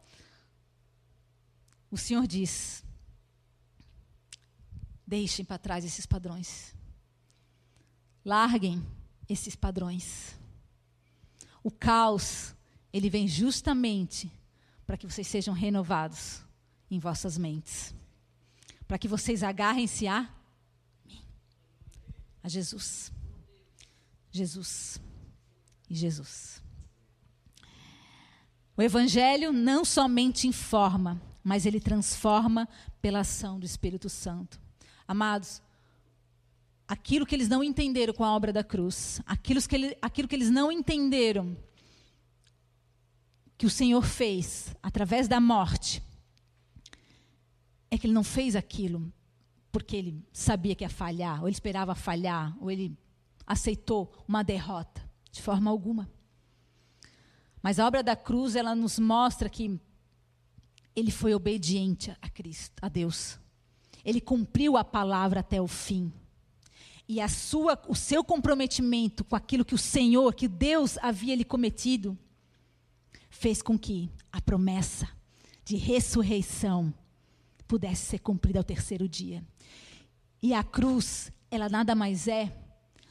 o 1.90 1.96
Senhor 1.96 2.26
diz: 2.26 2.84
deixem 5.06 5.44
para 5.44 5.58
trás 5.58 5.84
esses 5.84 6.06
padrões. 6.06 6.74
Larguem 8.24 8.86
esses 9.28 9.56
padrões. 9.56 10.38
O 11.62 11.70
caos, 11.70 12.54
ele 12.92 13.10
vem 13.10 13.26
justamente 13.26 14.30
para 14.86 14.96
que 14.96 15.06
vocês 15.06 15.26
sejam 15.26 15.54
renovados 15.54 16.44
em 16.90 16.98
vossas 16.98 17.38
mentes. 17.38 17.94
Para 18.86 18.98
que 18.98 19.08
vocês 19.08 19.42
agarrem-se 19.42 20.06
a 20.06 20.28
a 22.42 22.48
Jesus. 22.48 23.12
Jesus 24.30 25.00
e 25.88 25.94
Jesus. 25.94 26.62
O 28.76 28.82
Evangelho 28.82 29.52
não 29.52 29.84
somente 29.84 30.48
informa, 30.48 31.20
mas 31.44 31.66
ele 31.66 31.78
transforma 31.78 32.68
pela 33.00 33.20
ação 33.20 33.60
do 33.60 33.66
Espírito 33.66 34.08
Santo. 34.08 34.60
Amados, 35.06 35.62
aquilo 36.88 37.26
que 37.26 37.34
eles 37.34 37.48
não 37.48 37.62
entenderam 37.62 38.14
com 38.14 38.24
a 38.24 38.34
obra 38.34 38.52
da 38.52 38.64
cruz, 38.64 39.20
aquilo 39.26 39.60
que, 39.62 39.74
ele, 39.74 39.96
aquilo 40.00 40.26
que 40.26 40.34
eles 40.34 40.50
não 40.50 40.72
entenderam 40.72 41.56
que 43.62 43.66
o 43.66 43.70
Senhor 43.70 44.04
fez 44.04 44.74
através 44.82 45.28
da 45.28 45.40
morte, 45.40 46.02
é 47.88 47.96
que 47.96 48.08
ele 48.08 48.12
não 48.12 48.24
fez 48.24 48.56
aquilo 48.56 49.12
porque 49.70 49.94
ele 49.94 50.26
sabia 50.32 50.74
que 50.74 50.82
ia 50.82 50.90
falhar, 50.90 51.40
ou 51.40 51.46
ele 51.46 51.54
esperava 51.54 51.94
falhar, 51.94 52.56
ou 52.60 52.72
ele 52.72 52.98
aceitou 53.46 54.12
uma 54.26 54.42
derrota, 54.42 55.08
de 55.30 55.40
forma 55.40 55.70
alguma. 55.70 56.10
Mas 57.62 57.78
a 57.78 57.86
obra 57.86 58.02
da 58.02 58.16
cruz, 58.16 58.56
ela 58.56 58.74
nos 58.74 58.98
mostra 58.98 59.48
que 59.48 59.80
ele 60.96 61.12
foi 61.12 61.32
obediente 61.32 62.10
a 62.20 62.28
Cristo, 62.28 62.74
a 62.82 62.88
Deus. 62.88 63.38
Ele 64.04 64.20
cumpriu 64.20 64.76
a 64.76 64.82
palavra 64.82 65.38
até 65.38 65.62
o 65.62 65.68
fim. 65.68 66.12
E 67.08 67.20
a 67.20 67.28
sua, 67.28 67.80
o 67.86 67.94
seu 67.94 68.24
comprometimento 68.24 69.22
com 69.22 69.36
aquilo 69.36 69.64
que 69.64 69.76
o 69.76 69.78
Senhor, 69.78 70.34
que 70.34 70.48
Deus 70.48 70.98
havia 70.98 71.36
lhe 71.36 71.44
cometido, 71.44 72.18
fez 73.32 73.62
com 73.62 73.78
que 73.78 74.10
a 74.30 74.40
promessa 74.40 75.08
de 75.64 75.76
ressurreição 75.76 76.92
pudesse 77.66 78.04
ser 78.04 78.18
cumprida 78.18 78.60
ao 78.60 78.64
terceiro 78.64 79.08
dia. 79.08 79.42
E 80.42 80.52
a 80.52 80.62
cruz, 80.62 81.32
ela 81.50 81.68
nada 81.68 81.94
mais 81.94 82.28
é 82.28 82.52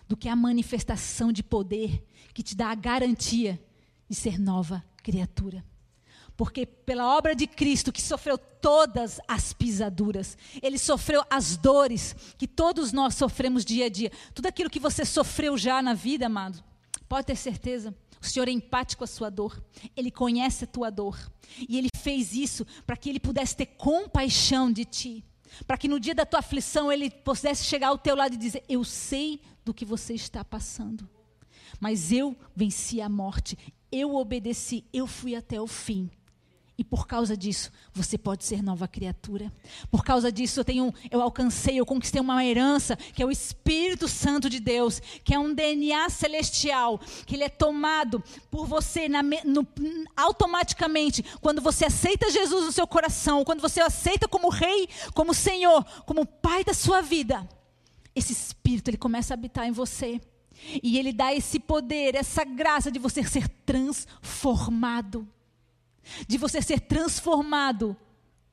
do 0.08 0.16
que 0.16 0.30
a 0.30 0.36
manifestação 0.36 1.32
de 1.32 1.42
poder 1.42 2.06
que 2.34 2.44
te 2.44 2.56
dá 2.56 2.68
a 2.70 2.75
garantia 2.75 3.60
de 4.08 4.16
ser 4.16 4.40
nova 4.40 4.84
criatura. 5.01 5.66
Porque 6.38 6.66
pela 6.66 7.18
obra 7.18 7.36
de 7.36 7.48
Cristo, 7.48 7.92
que 7.92 8.01
sofreu 8.01 8.38
todas 8.38 9.20
as 9.28 9.54
pisaduras, 9.54 10.38
ele 10.62 10.78
sofreu 10.78 11.24
as 11.30 11.58
dores 11.58 12.16
que 12.38 12.48
todos 12.48 12.94
nós 12.94 13.16
sofremos 13.16 13.66
dia 13.66 13.88
a 13.88 13.90
dia. 13.90 14.12
Tudo 14.36 14.46
aquilo 14.46 14.70
que 14.70 14.80
você 14.80 15.04
sofreu 15.04 15.58
já 15.58 15.82
na 15.82 15.96
vida, 15.96 16.28
amado, 16.28 16.63
pode 17.10 17.25
ter 17.25 17.36
certeza. 17.36 17.96
O 18.22 18.25
Senhor 18.25 18.48
é 18.48 18.51
empático 18.51 19.04
a 19.04 19.08
sua 19.08 19.30
dor. 19.30 19.63
Ele 19.96 20.12
conhece 20.12 20.63
a 20.63 20.68
tua 20.68 20.92
dor. 20.92 21.18
E 21.68 21.78
Ele 21.78 21.90
fez 21.98 22.34
isso 22.34 22.66
para 22.86 22.96
que 22.96 23.10
Ele 23.10 23.20
pudesse 23.20 23.56
ter 23.56 23.66
compaixão 23.66 24.72
de 24.72 24.86
ti. 24.86 25.25
Para 25.66 25.78
que 25.78 25.88
no 25.88 26.00
dia 26.00 26.13
da 26.13 26.25
tua 26.25 26.40
aflição 26.40 26.92
Ele 26.92 27.10
pudesse 27.10 27.63
chegar 27.63 27.88
ao 27.88 27.98
teu 27.98 28.16
lado 28.16 28.36
e 28.36 28.38
dizer: 28.38 28.63
Eu 28.70 28.84
sei 28.84 29.42
do 29.66 29.74
que 29.74 29.84
você 29.84 30.13
está 30.13 30.46
passando. 30.46 31.10
Mas 31.80 32.12
eu 32.12 32.38
venci 32.56 33.01
a 33.01 33.10
morte. 33.10 33.58
Eu 33.92 34.16
obedeci. 34.16 34.86
Eu 34.94 35.08
fui 35.08 35.36
até 35.36 35.60
o 35.60 35.68
fim. 35.68 36.10
E 36.82 36.84
por 36.84 37.06
causa 37.06 37.38
disso, 37.38 37.72
você 37.94 38.18
pode 38.18 38.44
ser 38.44 38.64
nova 38.64 38.88
criatura. 38.88 39.54
Por 39.92 40.04
causa 40.04 40.32
disso, 40.32 40.60
eu 40.60 40.66
tenho, 40.66 40.92
eu 41.12 41.22
alcancei, 41.22 41.80
eu 41.80 41.86
conquistei 41.86 42.20
uma 42.20 42.44
herança, 42.44 42.96
que 42.96 43.22
é 43.22 43.26
o 43.26 43.30
Espírito 43.30 44.08
Santo 44.08 44.50
de 44.50 44.60
Deus, 44.60 45.00
que 45.24 45.32
é 45.32 45.38
um 45.38 45.54
DNA 45.54 46.10
celestial, 46.10 46.98
que 47.28 47.36
ele 47.36 47.44
é 47.44 47.50
tomado 47.50 48.24
por 48.50 48.66
você 48.66 49.08
na, 49.08 49.22
no, 49.22 49.68
automaticamente 50.18 51.24
quando 51.40 51.62
você 51.62 51.86
aceita 51.86 52.32
Jesus 52.32 52.66
no 52.66 52.72
seu 52.72 52.88
coração, 52.88 53.46
quando 53.46 53.62
você 53.62 53.80
o 53.80 53.86
aceita 53.86 54.28
como 54.28 54.50
rei, 54.50 54.90
como 55.14 55.36
Senhor, 55.36 55.86
como 56.08 56.26
Pai 56.26 56.64
da 56.64 56.74
sua 56.74 57.00
vida. 57.00 57.48
Esse 58.16 58.34
Espírito 58.34 58.90
ele 58.90 58.98
começa 58.98 59.36
a 59.36 59.36
habitar 59.36 59.68
em 59.68 59.72
você. 59.72 60.20
E 60.82 60.98
ele 60.98 61.14
dá 61.14 61.32
esse 61.32 61.60
poder, 61.60 62.16
essa 62.16 62.44
graça 62.44 62.92
de 62.92 62.98
você 62.98 63.24
ser 63.24 63.48
transformado 63.48 65.28
de 66.27 66.38
você 66.38 66.62
ser 66.62 66.79
transformado, 66.81 67.96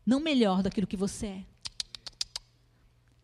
não 0.04 0.20
melhor 0.20 0.62
daquilo 0.62 0.86
que 0.86 0.96
você 0.96 1.26
é. 1.26 1.44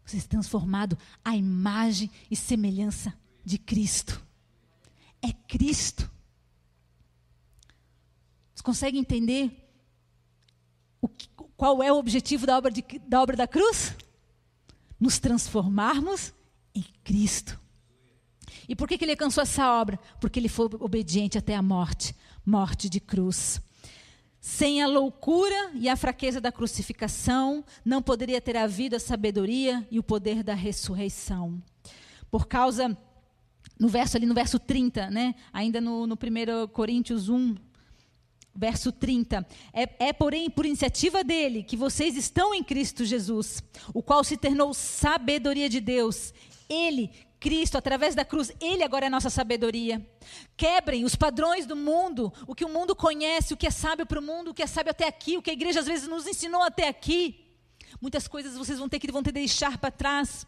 Você 0.04 0.20
ser 0.20 0.28
transformado 0.28 0.98
à 1.24 1.34
imagem 1.34 2.10
e 2.30 2.36
semelhança 2.36 3.14
de 3.44 3.58
Cristo. 3.58 4.22
É 5.22 5.32
Cristo. 5.32 6.10
Você 8.54 8.62
consegue 8.62 8.98
entender 8.98 9.66
o 11.00 11.08
que, 11.08 11.28
qual 11.56 11.82
é 11.82 11.92
o 11.92 11.96
objetivo 11.96 12.46
da 12.46 12.56
obra, 12.56 12.70
de, 12.70 12.82
da 13.06 13.22
obra 13.22 13.36
da 13.36 13.48
cruz? 13.48 13.96
Nos 15.00 15.18
transformarmos 15.18 16.32
em 16.74 16.84
Cristo. 17.02 17.58
E 18.68 18.76
por 18.76 18.88
que, 18.88 18.98
que 18.98 19.04
ele 19.04 19.12
alcançou 19.12 19.42
essa 19.42 19.72
obra? 19.74 19.98
Porque 20.20 20.38
ele 20.38 20.48
foi 20.48 20.68
obediente 20.80 21.38
até 21.38 21.54
a 21.54 21.62
morte 21.62 22.14
morte 22.44 22.88
de 22.88 23.00
cruz. 23.00 23.60
Sem 24.46 24.82
a 24.82 24.86
loucura 24.86 25.70
e 25.72 25.88
a 25.88 25.96
fraqueza 25.96 26.38
da 26.38 26.52
crucificação, 26.52 27.64
não 27.82 28.02
poderia 28.02 28.42
ter 28.42 28.58
havido 28.58 28.94
a 28.94 29.00
sabedoria 29.00 29.88
e 29.90 29.98
o 29.98 30.02
poder 30.02 30.42
da 30.42 30.52
ressurreição. 30.52 31.62
Por 32.30 32.46
causa, 32.46 32.94
no 33.80 33.88
verso 33.88 34.18
ali, 34.18 34.26
no 34.26 34.34
verso 34.34 34.58
30, 34.58 35.08
né? 35.08 35.34
ainda 35.50 35.80
no, 35.80 36.06
no 36.06 36.12
1 36.12 36.68
Coríntios 36.68 37.30
1, 37.30 37.54
verso 38.54 38.92
30. 38.92 39.46
É, 39.72 40.08
é, 40.08 40.12
porém, 40.12 40.50
por 40.50 40.66
iniciativa 40.66 41.24
dele 41.24 41.62
que 41.62 41.74
vocês 41.74 42.14
estão 42.14 42.54
em 42.54 42.62
Cristo 42.62 43.02
Jesus, 43.02 43.62
o 43.94 44.02
qual 44.02 44.22
se 44.22 44.36
tornou 44.36 44.74
sabedoria 44.74 45.70
de 45.70 45.80
Deus. 45.80 46.34
Ele 46.68 47.10
Cristo, 47.44 47.76
através 47.76 48.14
da 48.14 48.24
cruz, 48.24 48.50
Ele 48.58 48.82
agora 48.82 49.04
é 49.04 49.08
a 49.08 49.10
nossa 49.10 49.28
sabedoria. 49.28 50.00
Quebrem 50.56 51.04
os 51.04 51.14
padrões 51.14 51.66
do 51.66 51.76
mundo, 51.76 52.32
o 52.46 52.54
que 52.54 52.64
o 52.64 52.70
mundo 52.70 52.96
conhece, 52.96 53.52
o 53.52 53.56
que 53.56 53.66
é 53.66 53.70
sábio 53.70 54.06
para 54.06 54.18
o 54.18 54.22
mundo, 54.22 54.50
o 54.50 54.54
que 54.54 54.62
é 54.62 54.66
sábio 54.66 54.92
até 54.92 55.06
aqui, 55.06 55.36
o 55.36 55.42
que 55.42 55.50
a 55.50 55.52
igreja 55.52 55.80
às 55.80 55.86
vezes 55.86 56.08
nos 56.08 56.26
ensinou 56.26 56.62
até 56.62 56.88
aqui. 56.88 57.44
Muitas 58.00 58.26
coisas 58.26 58.56
vocês 58.56 58.78
vão 58.78 58.88
ter 58.88 58.98
que 58.98 59.12
vão 59.12 59.22
ter 59.22 59.28
que 59.28 59.40
deixar 59.40 59.76
para 59.76 59.90
trás. 59.90 60.46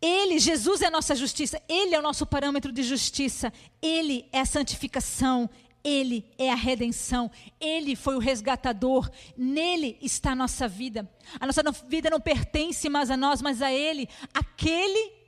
Ele, 0.00 0.38
Jesus 0.38 0.82
é 0.82 0.86
a 0.86 0.90
nossa 0.90 1.16
justiça, 1.16 1.60
Ele 1.68 1.96
é 1.96 1.98
o 1.98 2.02
nosso 2.02 2.24
parâmetro 2.24 2.70
de 2.70 2.84
justiça, 2.84 3.52
Ele 3.82 4.28
é 4.30 4.38
a 4.38 4.46
santificação, 4.46 5.50
Ele 5.82 6.24
é 6.38 6.52
a 6.52 6.54
redenção, 6.54 7.28
Ele 7.60 7.96
foi 7.96 8.14
o 8.14 8.20
resgatador, 8.20 9.10
nele 9.36 9.98
está 10.00 10.30
a 10.30 10.36
nossa 10.36 10.68
vida. 10.68 11.10
A 11.40 11.44
nossa 11.44 11.60
vida 11.88 12.08
não 12.08 12.20
pertence 12.20 12.88
mais 12.88 13.10
a 13.10 13.16
nós, 13.16 13.42
mas 13.42 13.60
a 13.60 13.72
Ele, 13.72 14.08
aquele 14.32 15.19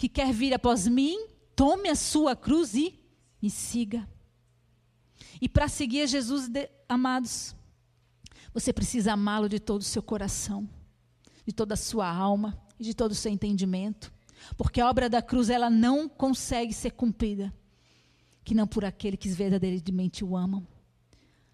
que 0.00 0.08
quer 0.08 0.32
vir 0.32 0.54
após 0.54 0.88
mim, 0.88 1.26
tome 1.54 1.90
a 1.90 1.94
sua 1.94 2.34
cruz 2.34 2.74
e 2.74 2.98
me 3.42 3.50
siga. 3.50 4.08
E 5.38 5.46
para 5.46 5.68
seguir 5.68 6.08
Jesus, 6.08 6.48
de, 6.48 6.70
amados, 6.88 7.54
você 8.50 8.72
precisa 8.72 9.12
amá-lo 9.12 9.46
de 9.46 9.60
todo 9.60 9.82
o 9.82 9.84
seu 9.84 10.02
coração, 10.02 10.66
de 11.46 11.52
toda 11.52 11.74
a 11.74 11.76
sua 11.76 12.10
alma 12.10 12.58
e 12.78 12.82
de 12.84 12.94
todo 12.94 13.10
o 13.10 13.14
seu 13.14 13.30
entendimento. 13.30 14.10
Porque 14.56 14.80
a 14.80 14.88
obra 14.88 15.06
da 15.06 15.20
cruz 15.20 15.50
ela 15.50 15.68
não 15.68 16.08
consegue 16.08 16.72
ser 16.72 16.92
cumprida 16.92 17.52
que 18.42 18.54
não 18.54 18.66
por 18.66 18.86
aquele 18.86 19.18
que 19.18 19.28
verdadeiramente 19.28 20.24
o 20.24 20.34
amam. 20.34 20.66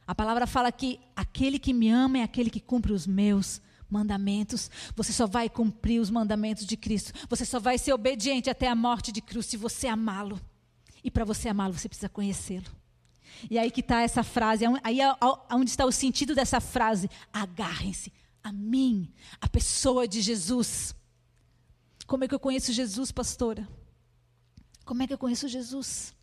A 0.06 0.14
palavra 0.14 0.46
fala 0.46 0.70
que 0.70 1.00
aquele 1.16 1.58
que 1.58 1.74
me 1.74 1.90
ama 1.90 2.18
é 2.18 2.22
aquele 2.22 2.48
que 2.48 2.60
cumpre 2.60 2.92
os 2.92 3.08
meus 3.08 3.60
mandamentos. 3.88 4.70
Você 4.94 5.12
só 5.12 5.26
vai 5.26 5.48
cumprir 5.48 6.00
os 6.00 6.10
mandamentos 6.10 6.66
de 6.66 6.76
Cristo. 6.76 7.12
Você 7.28 7.44
só 7.44 7.58
vai 7.58 7.78
ser 7.78 7.92
obediente 7.92 8.50
até 8.50 8.68
a 8.68 8.74
morte 8.74 9.12
de 9.12 9.20
Cristo 9.20 9.50
se 9.50 9.56
você 9.56 9.86
amá-lo. 9.86 10.40
E 11.02 11.10
para 11.10 11.24
você 11.24 11.48
amá-lo, 11.48 11.74
você 11.74 11.88
precisa 11.88 12.08
conhecê-lo. 12.08 12.66
E 13.50 13.58
aí 13.58 13.70
que 13.70 13.80
está 13.80 14.00
essa 14.00 14.22
frase, 14.22 14.64
aí 14.82 15.00
é 15.00 15.12
onde 15.52 15.70
está 15.70 15.84
o 15.84 15.92
sentido 15.92 16.34
dessa 16.34 16.60
frase. 16.60 17.08
Agarrem-se 17.32 18.12
a 18.42 18.52
mim, 18.52 19.12
a 19.40 19.48
pessoa 19.48 20.08
de 20.08 20.20
Jesus. 20.20 20.94
Como 22.06 22.24
é 22.24 22.28
que 22.28 22.34
eu 22.34 22.40
conheço 22.40 22.72
Jesus, 22.72 23.12
pastora? 23.12 23.68
Como 24.84 25.02
é 25.02 25.06
que 25.06 25.12
eu 25.12 25.18
conheço 25.18 25.48
Jesus? 25.48 26.14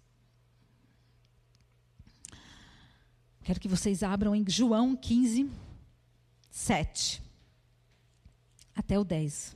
Quero 3.44 3.60
que 3.60 3.68
vocês 3.68 4.04
abram 4.04 4.34
em 4.34 4.46
João 4.48 4.96
15, 4.96 5.50
7 6.50 7.23
até 8.76 8.98
o 9.00 9.04
10. 9.04 9.56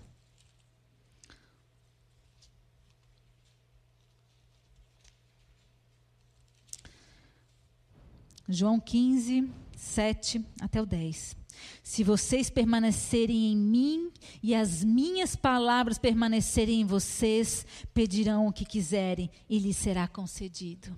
João 8.50 8.80
15, 8.80 9.52
7 9.76 10.46
até 10.62 10.82
o 10.82 10.86
10. 10.86 11.36
Se 11.84 12.04
vocês 12.04 12.50
permanecerem 12.50 13.52
em 13.52 13.58
mim 13.58 14.12
e 14.42 14.56
as 14.56 14.84
minhas 14.84 15.36
palavras 15.36 15.98
permanecerem 15.98 16.82
em 16.82 16.86
vocês, 16.86 17.66
pedirão 17.94 18.48
o 18.48 18.54
que 18.54 18.64
quiserem 18.64 19.30
e 19.50 19.60
lhes 19.60 19.76
será 19.76 20.08
concedido. 20.08 20.96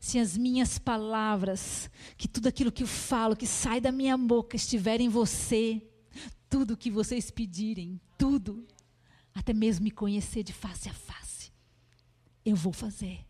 Se 0.00 0.18
as 0.18 0.36
minhas 0.36 0.78
palavras, 0.78 1.90
que 2.16 2.28
tudo 2.28 2.46
aquilo 2.46 2.70
que 2.70 2.84
eu 2.84 2.88
falo, 2.88 3.36
que 3.36 3.46
sai 3.46 3.80
da 3.80 3.90
minha 3.90 4.16
boca, 4.16 4.54
estiver 4.54 5.00
em 5.00 5.08
você, 5.08 5.82
tudo 6.52 6.74
o 6.74 6.76
que 6.76 6.90
vocês 6.90 7.30
pedirem, 7.30 7.98
tudo, 8.18 8.68
até 9.34 9.54
mesmo 9.54 9.84
me 9.84 9.90
conhecer 9.90 10.42
de 10.42 10.52
face 10.52 10.86
a 10.86 10.92
face, 10.92 11.50
eu 12.44 12.54
vou 12.54 12.74
fazer. 12.74 13.26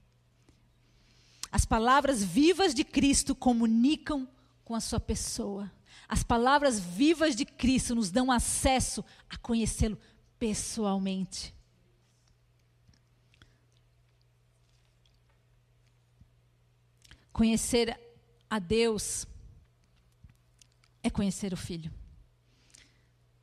As 1.52 1.64
palavras 1.64 2.24
vivas 2.24 2.74
de 2.74 2.82
Cristo 2.82 3.32
comunicam 3.32 4.28
com 4.64 4.74
a 4.74 4.80
sua 4.80 4.98
pessoa. 4.98 5.70
As 6.08 6.24
palavras 6.24 6.80
vivas 6.80 7.36
de 7.36 7.44
Cristo 7.44 7.94
nos 7.94 8.10
dão 8.10 8.32
acesso 8.32 9.04
a 9.30 9.36
conhecê-lo 9.36 9.96
pessoalmente. 10.36 11.54
Conhecer 17.32 17.96
a 18.50 18.58
Deus 18.58 19.28
é 21.04 21.08
conhecer 21.08 21.52
o 21.52 21.56
Filho. 21.56 22.01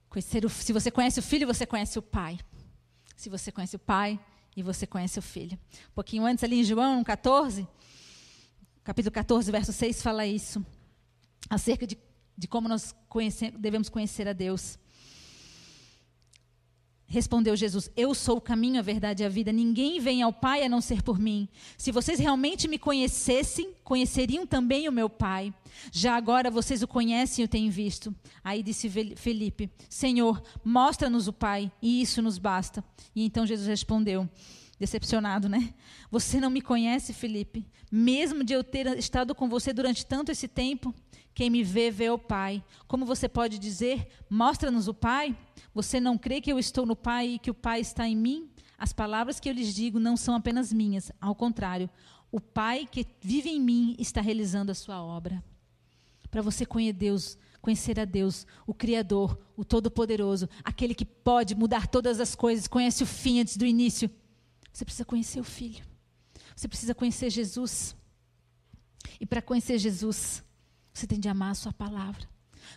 Conhecer 0.09 0.45
o, 0.45 0.49
se 0.49 0.73
você 0.73 0.89
conhece 0.89 1.19
o 1.19 1.23
Filho, 1.23 1.47
você 1.47 1.65
conhece 1.65 1.99
o 1.99 2.01
Pai. 2.01 2.39
Se 3.15 3.29
você 3.29 3.51
conhece 3.51 3.75
o 3.75 3.79
Pai, 3.79 4.19
e 4.59 4.63
você 4.63 4.85
conhece 4.85 5.17
o 5.17 5.21
Filho. 5.21 5.57
Um 5.91 5.93
pouquinho 5.95 6.25
antes, 6.25 6.43
ali 6.43 6.59
em 6.59 6.63
João 6.63 7.03
14, 7.03 7.67
capítulo 8.83 9.13
14, 9.13 9.51
verso 9.51 9.71
6, 9.71 10.01
fala 10.01 10.25
isso. 10.25 10.65
Acerca 11.49 11.87
de, 11.87 11.97
de 12.37 12.47
como 12.47 12.67
nós 12.67 12.93
conhece, 13.07 13.51
devemos 13.51 13.89
conhecer 13.89 14.27
a 14.27 14.33
Deus. 14.33 14.77
Respondeu 17.11 17.55
Jesus: 17.55 17.89
Eu 17.97 18.13
sou 18.13 18.37
o 18.37 18.41
caminho, 18.41 18.77
a 18.77 18.83
verdade 18.83 19.23
e 19.23 19.25
a 19.25 19.29
vida. 19.29 19.51
Ninguém 19.51 19.99
vem 19.99 20.21
ao 20.21 20.31
Pai 20.31 20.63
a 20.63 20.69
não 20.69 20.79
ser 20.79 21.01
por 21.01 21.17
mim. 21.17 21.49
Se 21.75 21.91
vocês 21.91 22.19
realmente 22.19 22.67
me 22.67 22.77
conhecessem, 22.77 23.73
conheceriam 23.83 24.45
também 24.45 24.87
o 24.87 24.91
meu 24.91 25.09
Pai. 25.09 25.51
Já 25.91 26.15
agora 26.15 26.51
vocês 26.51 26.83
o 26.83 26.87
conhecem 26.87 27.41
e 27.41 27.45
o 27.47 27.49
têm 27.49 27.67
visto. 27.67 28.13
Aí 28.43 28.61
disse 28.61 28.87
Felipe: 29.15 29.71
Senhor, 29.89 30.39
mostra-nos 30.63 31.27
o 31.27 31.33
Pai, 31.33 31.71
e 31.81 31.99
isso 31.99 32.21
nos 32.21 32.37
basta. 32.37 32.83
E 33.15 33.25
então 33.25 33.43
Jesus 33.43 33.67
respondeu: 33.67 34.29
decepcionado, 34.79 35.49
né? 35.49 35.73
Você 36.11 36.39
não 36.39 36.51
me 36.51 36.61
conhece, 36.61 37.11
Felipe? 37.11 37.65
Mesmo 37.91 38.43
de 38.43 38.53
eu 38.53 38.63
ter 38.63 38.85
estado 38.99 39.33
com 39.33 39.49
você 39.49 39.73
durante 39.73 40.05
tanto 40.05 40.31
esse 40.31 40.47
tempo, 40.47 40.93
quem 41.33 41.49
me 41.49 41.63
vê, 41.63 41.89
vê 41.89 42.09
o 42.09 42.17
Pai. 42.17 42.63
Como 42.87 43.05
você 43.05 43.29
pode 43.29 43.57
dizer, 43.57 44.07
mostra-nos 44.29 44.87
o 44.87 44.93
Pai? 44.93 45.37
Você 45.73 45.99
não 45.99 46.17
crê 46.17 46.41
que 46.41 46.51
eu 46.51 46.59
estou 46.59 46.85
no 46.85 46.95
Pai 46.95 47.27
e 47.27 47.39
que 47.39 47.51
o 47.51 47.53
Pai 47.53 47.79
está 47.79 48.07
em 48.07 48.15
mim? 48.15 48.49
As 48.77 48.93
palavras 48.93 49.39
que 49.39 49.49
eu 49.49 49.53
lhes 49.53 49.73
digo 49.73 49.99
não 49.99 50.15
são 50.15 50.35
apenas 50.35 50.71
minhas, 50.71 51.11
ao 51.19 51.35
contrário, 51.35 51.89
o 52.31 52.39
Pai 52.39 52.87
que 52.89 53.05
vive 53.21 53.49
em 53.49 53.59
mim 53.59 53.95
está 53.99 54.21
realizando 54.21 54.71
a 54.71 54.75
sua 54.75 55.01
obra. 55.03 55.43
Para 56.29 56.41
você 56.41 56.65
conhecer 56.65 56.93
Deus, 56.93 57.37
conhecer 57.61 57.99
a 57.99 58.05
Deus, 58.05 58.45
o 58.65 58.73
Criador, 58.73 59.37
o 59.57 59.65
Todo-Poderoso, 59.65 60.47
aquele 60.63 60.93
que 60.93 61.05
pode 61.05 61.55
mudar 61.55 61.87
todas 61.87 62.19
as 62.19 62.35
coisas, 62.35 62.67
conhece 62.67 63.03
o 63.03 63.07
fim 63.07 63.39
antes 63.39 63.57
do 63.57 63.65
início. 63.65 64.09
Você 64.71 64.85
precisa 64.85 65.05
conhecer 65.05 65.39
o 65.39 65.43
Filho. 65.43 65.83
Você 66.55 66.67
precisa 66.67 66.93
conhecer 66.93 67.29
Jesus. 67.29 67.95
E 69.19 69.25
para 69.25 69.41
conhecer 69.41 69.77
Jesus, 69.77 70.43
você 70.93 71.07
tem 71.07 71.19
de 71.19 71.29
amar 71.29 71.51
a 71.51 71.55
sua 71.55 71.73
palavra. 71.73 72.27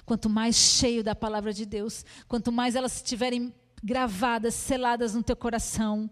Quanto 0.05 0.29
mais 0.29 0.57
cheio 0.57 1.03
da 1.03 1.15
palavra 1.15 1.53
de 1.53 1.67
Deus, 1.67 2.05
quanto 2.29 2.51
mais 2.51 2.75
elas 2.75 2.97
estiverem 2.97 3.55
gravadas, 3.83 4.55
seladas 4.55 5.15
no 5.15 5.23
teu 5.23 5.37
coração, 5.37 6.09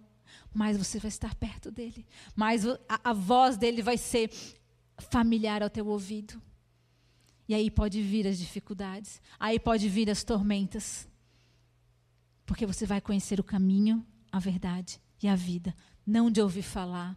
mais 0.53 0.77
você 0.77 0.99
vai 0.99 1.09
estar 1.09 1.35
perto 1.35 1.71
dele. 1.71 2.07
Mais 2.35 2.67
a, 2.67 2.79
a 3.05 3.13
voz 3.13 3.57
dele 3.57 3.83
vai 3.83 3.97
ser 3.97 4.31
familiar 5.11 5.63
ao 5.63 5.71
teu 5.71 5.87
ouvido. 5.87 6.41
E 7.49 7.55
aí 7.55 7.71
pode 7.71 8.01
vir 8.03 8.27
as 8.27 8.39
dificuldades, 8.39 9.21
aí 9.39 9.59
pode 9.59 9.89
vir 9.89 10.11
as 10.11 10.23
tormentas. 10.23 11.09
Porque 12.47 12.67
você 12.67 12.87
vai 12.87 13.01
conhecer 13.01 13.41
o 13.41 13.45
caminho, 13.45 14.05
a 14.31 14.39
verdade 14.39 15.01
e 15.23 15.29
a 15.29 15.35
vida, 15.35 15.75
não 16.07 16.31
de 16.31 16.41
ouvir 16.41 16.63
falar, 16.63 17.17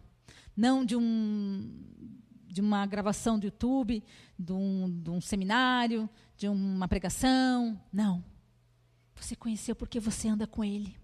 não 0.55 0.83
de 0.85 0.95
um 0.95 1.71
de 2.53 2.61
uma 2.61 2.85
gravação 2.85 3.39
do 3.39 3.45
YouTube, 3.45 4.03
de 4.37 4.53
um, 4.53 5.01
de 5.01 5.09
um 5.09 5.19
seminário, 5.19 6.07
de 6.37 6.47
uma 6.47 6.87
pregação, 6.87 7.81
não. 7.91 8.23
Você 9.15 9.35
conheceu 9.35 9.75
porque 9.75 9.99
você 9.99 10.27
anda 10.27 10.45
com 10.45 10.63
Ele, 10.63 10.95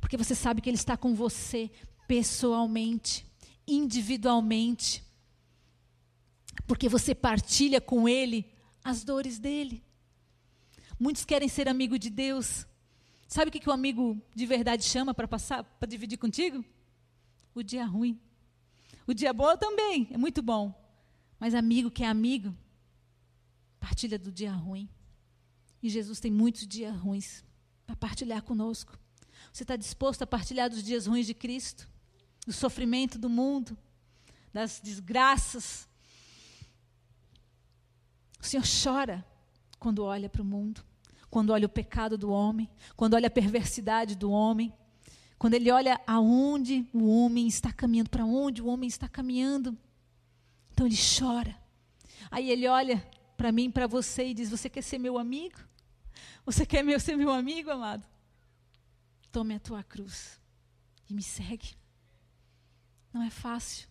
porque 0.00 0.16
você 0.16 0.34
sabe 0.34 0.60
que 0.60 0.70
Ele 0.70 0.76
está 0.76 0.96
com 0.96 1.14
você 1.14 1.70
pessoalmente, 2.06 3.26
individualmente, 3.66 5.04
porque 6.66 6.88
você 6.88 7.14
partilha 7.14 7.80
com 7.80 8.08
Ele 8.08 8.46
as 8.84 9.02
dores 9.02 9.38
dele. 9.38 9.82
Muitos 10.98 11.24
querem 11.24 11.48
ser 11.48 11.68
amigo 11.68 11.98
de 11.98 12.08
Deus, 12.08 12.66
Sabe 13.32 13.48
o 13.48 13.50
que, 13.50 13.60
que 13.60 13.70
o 13.70 13.72
amigo 13.72 14.20
de 14.34 14.44
verdade 14.44 14.84
chama 14.84 15.14
para 15.14 15.26
passar, 15.26 15.64
para 15.64 15.88
dividir 15.88 16.18
contigo? 16.18 16.62
O 17.54 17.62
dia 17.62 17.82
ruim. 17.86 18.20
O 19.06 19.14
dia 19.14 19.32
bom 19.32 19.56
também, 19.56 20.06
é 20.10 20.18
muito 20.18 20.42
bom. 20.42 20.81
Mas 21.42 21.56
amigo 21.56 21.90
que 21.90 22.04
é 22.04 22.06
amigo, 22.06 22.56
partilha 23.80 24.16
do 24.16 24.30
dia 24.30 24.52
ruim. 24.52 24.88
E 25.82 25.90
Jesus 25.90 26.20
tem 26.20 26.30
muitos 26.30 26.64
dias 26.68 26.96
ruins 26.96 27.44
para 27.84 27.96
partilhar 27.96 28.44
conosco. 28.44 28.96
Você 29.52 29.64
está 29.64 29.74
disposto 29.74 30.22
a 30.22 30.26
partilhar 30.28 30.70
dos 30.70 30.84
dias 30.84 31.08
ruins 31.08 31.26
de 31.26 31.34
Cristo? 31.34 31.88
Do 32.46 32.52
sofrimento 32.52 33.18
do 33.18 33.28
mundo? 33.28 33.76
Das 34.52 34.80
desgraças? 34.80 35.88
O 38.40 38.46
Senhor 38.46 38.64
chora 38.64 39.26
quando 39.80 40.04
olha 40.04 40.28
para 40.28 40.42
o 40.42 40.44
mundo 40.44 40.84
quando 41.28 41.50
olha 41.50 41.64
o 41.64 41.68
pecado 41.70 42.18
do 42.18 42.30
homem, 42.30 42.68
quando 42.94 43.14
olha 43.14 43.26
a 43.26 43.30
perversidade 43.30 44.14
do 44.14 44.30
homem, 44.30 44.70
quando 45.38 45.54
ele 45.54 45.70
olha 45.70 45.98
aonde 46.06 46.86
o 46.92 47.08
homem 47.08 47.48
está 47.48 47.72
caminhando, 47.72 48.10
para 48.10 48.26
onde 48.26 48.60
o 48.60 48.66
homem 48.66 48.86
está 48.86 49.08
caminhando. 49.08 49.74
Então 50.72 50.86
ele 50.86 50.96
chora. 50.96 51.56
Aí 52.30 52.50
ele 52.50 52.66
olha 52.66 53.06
para 53.36 53.52
mim, 53.52 53.70
para 53.70 53.86
você 53.86 54.28
e 54.28 54.34
diz: 54.34 54.50
Você 54.50 54.68
quer 54.68 54.82
ser 54.82 54.98
meu 54.98 55.18
amigo? 55.18 55.58
Você 56.44 56.66
quer 56.66 56.82
meu, 56.82 56.98
ser 56.98 57.16
meu 57.16 57.30
amigo, 57.30 57.70
amado? 57.70 58.04
Tome 59.30 59.54
a 59.54 59.60
tua 59.60 59.82
cruz 59.82 60.40
e 61.08 61.14
me 61.14 61.22
segue. 61.22 61.76
Não 63.12 63.22
é 63.22 63.30
fácil. 63.30 63.88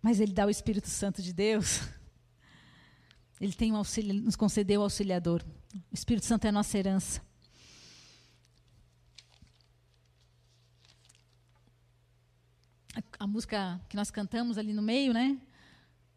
Mas 0.00 0.18
Ele 0.18 0.32
dá 0.32 0.44
o 0.44 0.50
Espírito 0.50 0.88
Santo 0.88 1.22
de 1.22 1.32
Deus. 1.32 1.80
Ele 3.40 3.52
tem 3.52 3.72
um 3.72 3.76
auxílio, 3.76 4.14
nos 4.14 4.36
concedeu 4.36 4.80
o 4.80 4.84
auxiliador. 4.84 5.42
O 5.90 5.94
Espírito 5.94 6.26
Santo 6.26 6.44
é 6.44 6.48
a 6.48 6.52
nossa 6.52 6.76
herança. 6.76 7.20
A, 13.22 13.26
música 13.28 13.80
que 13.88 13.94
nós 13.94 14.10
cantamos 14.10 14.58
ali 14.58 14.72
no 14.72 14.82
meio, 14.82 15.12
né? 15.12 15.38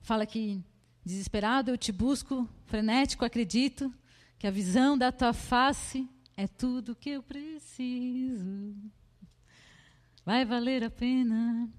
Fala 0.01 0.25
que 0.25 0.59
desesperado 1.05 1.69
eu 1.69 1.77
te 1.77 1.91
busco, 1.91 2.49
frenético 2.65 3.23
acredito 3.23 3.93
que 4.39 4.47
a 4.47 4.49
visão 4.49 4.97
da 4.97 5.11
tua 5.11 5.31
face 5.31 6.09
é 6.35 6.47
tudo 6.47 6.95
que 6.95 7.11
eu 7.11 7.21
preciso. 7.21 8.73
Vai 10.25 10.45
valer 10.45 10.83
a 10.83 10.89
pena 10.89 11.69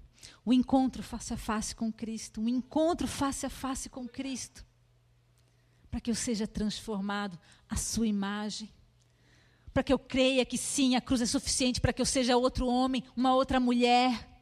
o 0.45 0.53
encontro 0.53 1.03
face 1.03 1.33
a 1.33 1.37
face 1.37 1.75
com 1.75 1.91
Cristo, 1.91 2.39
um 2.39 2.47
encontro 2.47 3.05
face 3.05 3.45
a 3.45 3.49
face 3.49 3.89
com 3.89 4.07
Cristo, 4.07 4.65
para 5.91 5.99
que 5.99 6.09
eu 6.09 6.15
seja 6.15 6.47
transformado 6.47 7.37
à 7.67 7.75
sua 7.75 8.07
imagem, 8.07 8.69
para 9.73 9.83
que 9.83 9.91
eu 9.91 9.99
creia 9.99 10.45
que 10.45 10.57
sim, 10.57 10.95
a 10.95 11.01
cruz 11.01 11.21
é 11.21 11.25
suficiente 11.25 11.81
para 11.81 11.91
que 11.91 12.01
eu 12.01 12.05
seja 12.05 12.37
outro 12.37 12.65
homem, 12.65 13.03
uma 13.13 13.35
outra 13.35 13.59
mulher. 13.59 14.36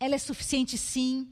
Ela 0.00 0.14
é 0.14 0.18
suficiente 0.18 0.78
sim. 0.78 1.28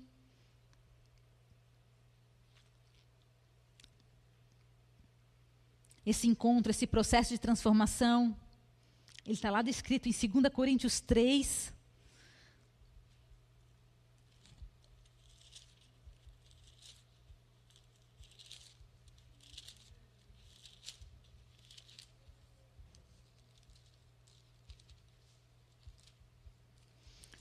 Esse 6.04 6.26
encontro, 6.26 6.70
esse 6.70 6.86
processo 6.86 7.30
de 7.30 7.38
transformação, 7.38 8.36
ele 9.24 9.34
está 9.34 9.50
lá 9.50 9.62
descrito 9.62 10.08
em 10.08 10.12
2 10.12 10.52
Coríntios 10.52 11.00
3, 11.00 11.74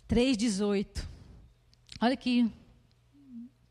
Três 0.07 0.37
dezoito. 0.37 1.14
Olha 2.05 2.13
aqui, 2.13 2.51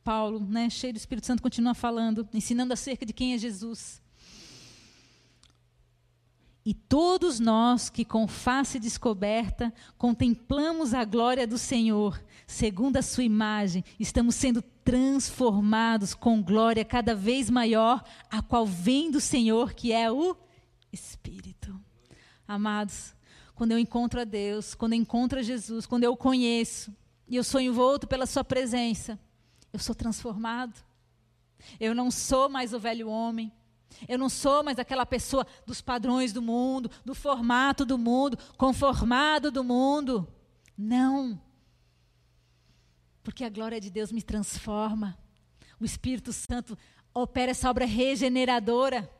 Paulo, 0.02 0.40
né, 0.40 0.68
cheio 0.68 0.92
do 0.92 0.96
Espírito 0.96 1.24
Santo, 1.24 1.40
continua 1.40 1.72
falando, 1.72 2.28
ensinando 2.34 2.72
acerca 2.72 3.06
de 3.06 3.12
quem 3.12 3.32
é 3.32 3.38
Jesus. 3.38 4.02
E 6.66 6.74
todos 6.74 7.38
nós 7.38 7.88
que 7.88 8.04
com 8.04 8.26
face 8.26 8.80
descoberta 8.80 9.72
contemplamos 9.96 10.94
a 10.94 11.04
glória 11.04 11.46
do 11.46 11.56
Senhor, 11.56 12.20
segundo 12.44 12.96
a 12.96 13.02
sua 13.02 13.22
imagem, 13.22 13.84
estamos 14.00 14.34
sendo 14.34 14.62
transformados 14.82 16.12
com 16.12 16.42
glória 16.42 16.84
cada 16.84 17.14
vez 17.14 17.48
maior, 17.48 18.02
a 18.28 18.42
qual 18.42 18.66
vem 18.66 19.12
do 19.12 19.20
Senhor, 19.20 19.74
que 19.74 19.92
é 19.92 20.10
o 20.10 20.36
Espírito. 20.92 21.80
Amados, 22.48 23.14
quando 23.54 23.70
eu 23.70 23.78
encontro 23.78 24.20
a 24.20 24.24
Deus, 24.24 24.74
quando 24.74 24.94
eu 24.94 24.98
encontro 24.98 25.38
a 25.38 25.42
Jesus, 25.42 25.86
quando 25.86 26.02
eu 26.02 26.10
o 26.10 26.16
conheço, 26.16 26.92
e 27.26 27.36
eu 27.36 27.44
sou 27.44 27.60
envolto 27.60 28.06
pela 28.06 28.26
sua 28.26 28.44
presença, 28.44 29.18
eu 29.72 29.78
sou 29.78 29.94
transformado. 29.94 30.84
Eu 31.80 31.94
não 31.94 32.10
sou 32.10 32.48
mais 32.48 32.74
o 32.74 32.78
velho 32.78 33.08
homem, 33.08 33.50
eu 34.08 34.18
não 34.18 34.28
sou 34.28 34.62
mais 34.62 34.78
aquela 34.78 35.06
pessoa 35.06 35.46
dos 35.66 35.80
padrões 35.80 36.32
do 36.32 36.42
mundo, 36.42 36.90
do 37.04 37.14
formato 37.14 37.84
do 37.84 37.96
mundo, 37.96 38.36
conformado 38.56 39.50
do 39.50 39.64
mundo. 39.64 40.28
Não. 40.76 41.40
Porque 43.22 43.44
a 43.44 43.48
glória 43.48 43.80
de 43.80 43.90
Deus 43.90 44.12
me 44.12 44.22
transforma. 44.22 45.16
O 45.80 45.84
Espírito 45.84 46.32
Santo 46.32 46.76
opera 47.14 47.52
essa 47.52 47.70
obra 47.70 47.84
regeneradora. 47.84 49.10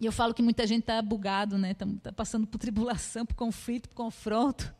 E 0.00 0.06
eu 0.06 0.12
falo 0.12 0.32
que 0.32 0.42
muita 0.42 0.66
gente 0.66 0.80
está 0.80 1.00
bugado, 1.02 1.58
né? 1.58 1.72
Está 1.72 1.86
tá 2.02 2.12
passando 2.12 2.46
por 2.46 2.58
tribulação, 2.58 3.26
por 3.26 3.34
conflito, 3.34 3.88
por 3.88 3.96
confronto. 3.96 4.74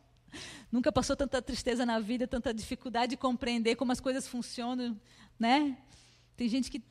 Nunca 0.71 0.93
passou 0.93 1.17
tanta 1.17 1.41
tristeza 1.41 1.87
na 1.87 1.99
vida, 1.99 2.27
tanta 2.27 2.53
dificuldade 2.53 3.11
de 3.11 3.17
compreender 3.17 3.77
como 3.77 3.93
as 3.93 4.01
coisas 4.01 4.27
funcionam, 4.27 4.99
né? 5.39 5.77
Tem 6.37 6.49
gente 6.49 6.71
que 6.71 6.83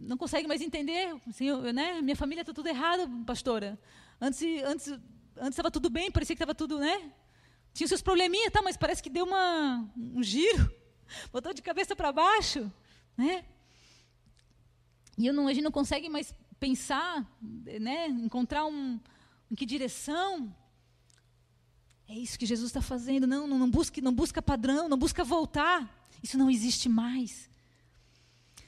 não 0.00 0.16
consegue 0.16 0.46
mais 0.46 0.60
entender, 0.60 1.14
assim, 1.28 1.46
eu, 1.46 1.72
né? 1.72 2.00
Minha 2.00 2.16
família 2.16 2.42
está 2.42 2.52
tudo 2.52 2.68
errado, 2.68 3.08
pastora. 3.24 3.78
Antes, 4.20 4.62
antes, 4.62 4.88
antes 5.36 5.50
estava 5.50 5.70
tudo 5.70 5.90
bem, 5.90 6.10
parecia 6.10 6.36
que 6.36 6.42
estava 6.42 6.54
tudo, 6.54 6.78
né? 6.78 7.12
Tinha 7.72 7.86
seus 7.88 8.02
probleminhas, 8.02 8.52
tá? 8.52 8.62
Mas 8.62 8.76
parece 8.76 9.02
que 9.02 9.10
deu 9.10 9.24
uma, 9.24 9.88
um 9.96 10.22
giro, 10.22 10.72
botou 11.32 11.52
de 11.52 11.62
cabeça 11.62 11.94
para 11.96 12.12
baixo, 12.12 12.70
né? 13.16 13.44
E 15.16 15.26
eu 15.26 15.34
não, 15.34 15.48
a 15.48 15.52
gente 15.52 15.64
não 15.64 15.72
consegue 15.72 16.08
mais 16.08 16.32
pensar, 16.60 17.26
né? 17.40 18.06
Encontrar 18.06 18.64
um, 18.66 19.00
em 19.50 19.54
que 19.54 19.66
direção. 19.66 20.54
É 22.08 22.14
isso 22.14 22.38
que 22.38 22.46
Jesus 22.46 22.70
está 22.70 22.80
fazendo. 22.80 23.26
Não, 23.26 23.46
não, 23.46 23.58
não, 23.58 23.70
busque, 23.70 24.00
não 24.00 24.12
busca 24.12 24.40
padrão, 24.40 24.88
não 24.88 24.96
busca 24.96 25.22
voltar. 25.22 25.94
Isso 26.22 26.38
não 26.38 26.50
existe 26.50 26.88
mais. 26.88 27.50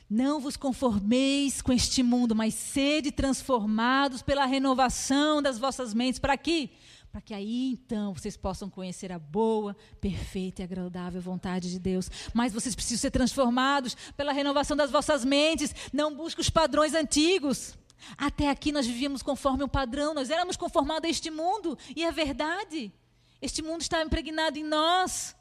Não 0.09 0.41
vos 0.41 0.57
conformeis 0.57 1.63
com 1.63 1.73
este 1.73 2.03
mundo, 2.03 2.35
mas 2.35 2.53
sede 2.53 3.11
transformados 3.11 4.21
pela 4.21 4.45
renovação 4.45 5.41
das 5.41 5.59
vossas 5.59 5.95
mentes. 5.95 6.19
Para 6.19 6.37
quê? 6.37 6.69
Para 7.11 7.21
que 7.21 7.33
aí 7.33 7.73
então 7.73 8.13
vocês 8.13 8.37
possam 8.37 8.69
conhecer 8.69 9.11
a 9.11 9.19
boa, 9.19 9.75
perfeita 10.01 10.61
e 10.61 10.65
agradável 10.65 11.21
vontade 11.21 11.71
de 11.71 11.79
Deus. 11.79 12.11
Mas 12.35 12.53
vocês 12.53 12.75
precisam 12.75 13.01
ser 13.01 13.11
transformados 13.11 13.97
pela 14.17 14.33
renovação 14.33 14.77
das 14.77 14.91
vossas 14.91 15.25
mentes. 15.25 15.75
Não 15.93 16.15
busque 16.15 16.41
os 16.41 16.51
padrões 16.51 16.93
antigos. 16.93 17.75
Até 18.19 18.51
aqui 18.51 18.71
nós 18.71 18.87
vivíamos 18.87 19.23
conforme 19.23 19.65
um 19.65 19.69
padrão, 19.69 20.13
nós 20.13 20.29
éramos 20.29 20.57
conformados 20.57 21.07
a 21.07 21.11
este 21.11 21.31
mundo, 21.31 21.77
e 21.95 22.05
é 22.05 22.11
verdade. 22.11 22.93
Este 23.41 23.63
mundo 23.63 23.81
está 23.81 24.03
impregnado 24.03 24.59
em 24.59 24.65
nós. 24.65 25.37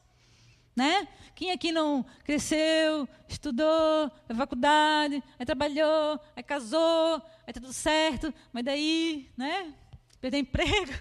Né? 0.76 1.08
Quem 1.36 1.52
aqui 1.52 1.72
não 1.72 2.06
cresceu, 2.24 3.08
estudou, 3.28 4.12
foi 4.28 4.36
faculdade, 4.36 5.24
aí 5.38 5.46
trabalhou, 5.46 6.20
aí 6.36 6.44
casou, 6.44 7.22
aí 7.48 7.54
tá 7.54 7.62
tudo 7.62 7.74
certo, 7.74 8.34
mas 8.52 8.64
daí, 8.64 9.30
né? 9.38 9.74
Perdeu 10.20 10.40
emprego, 10.40 10.92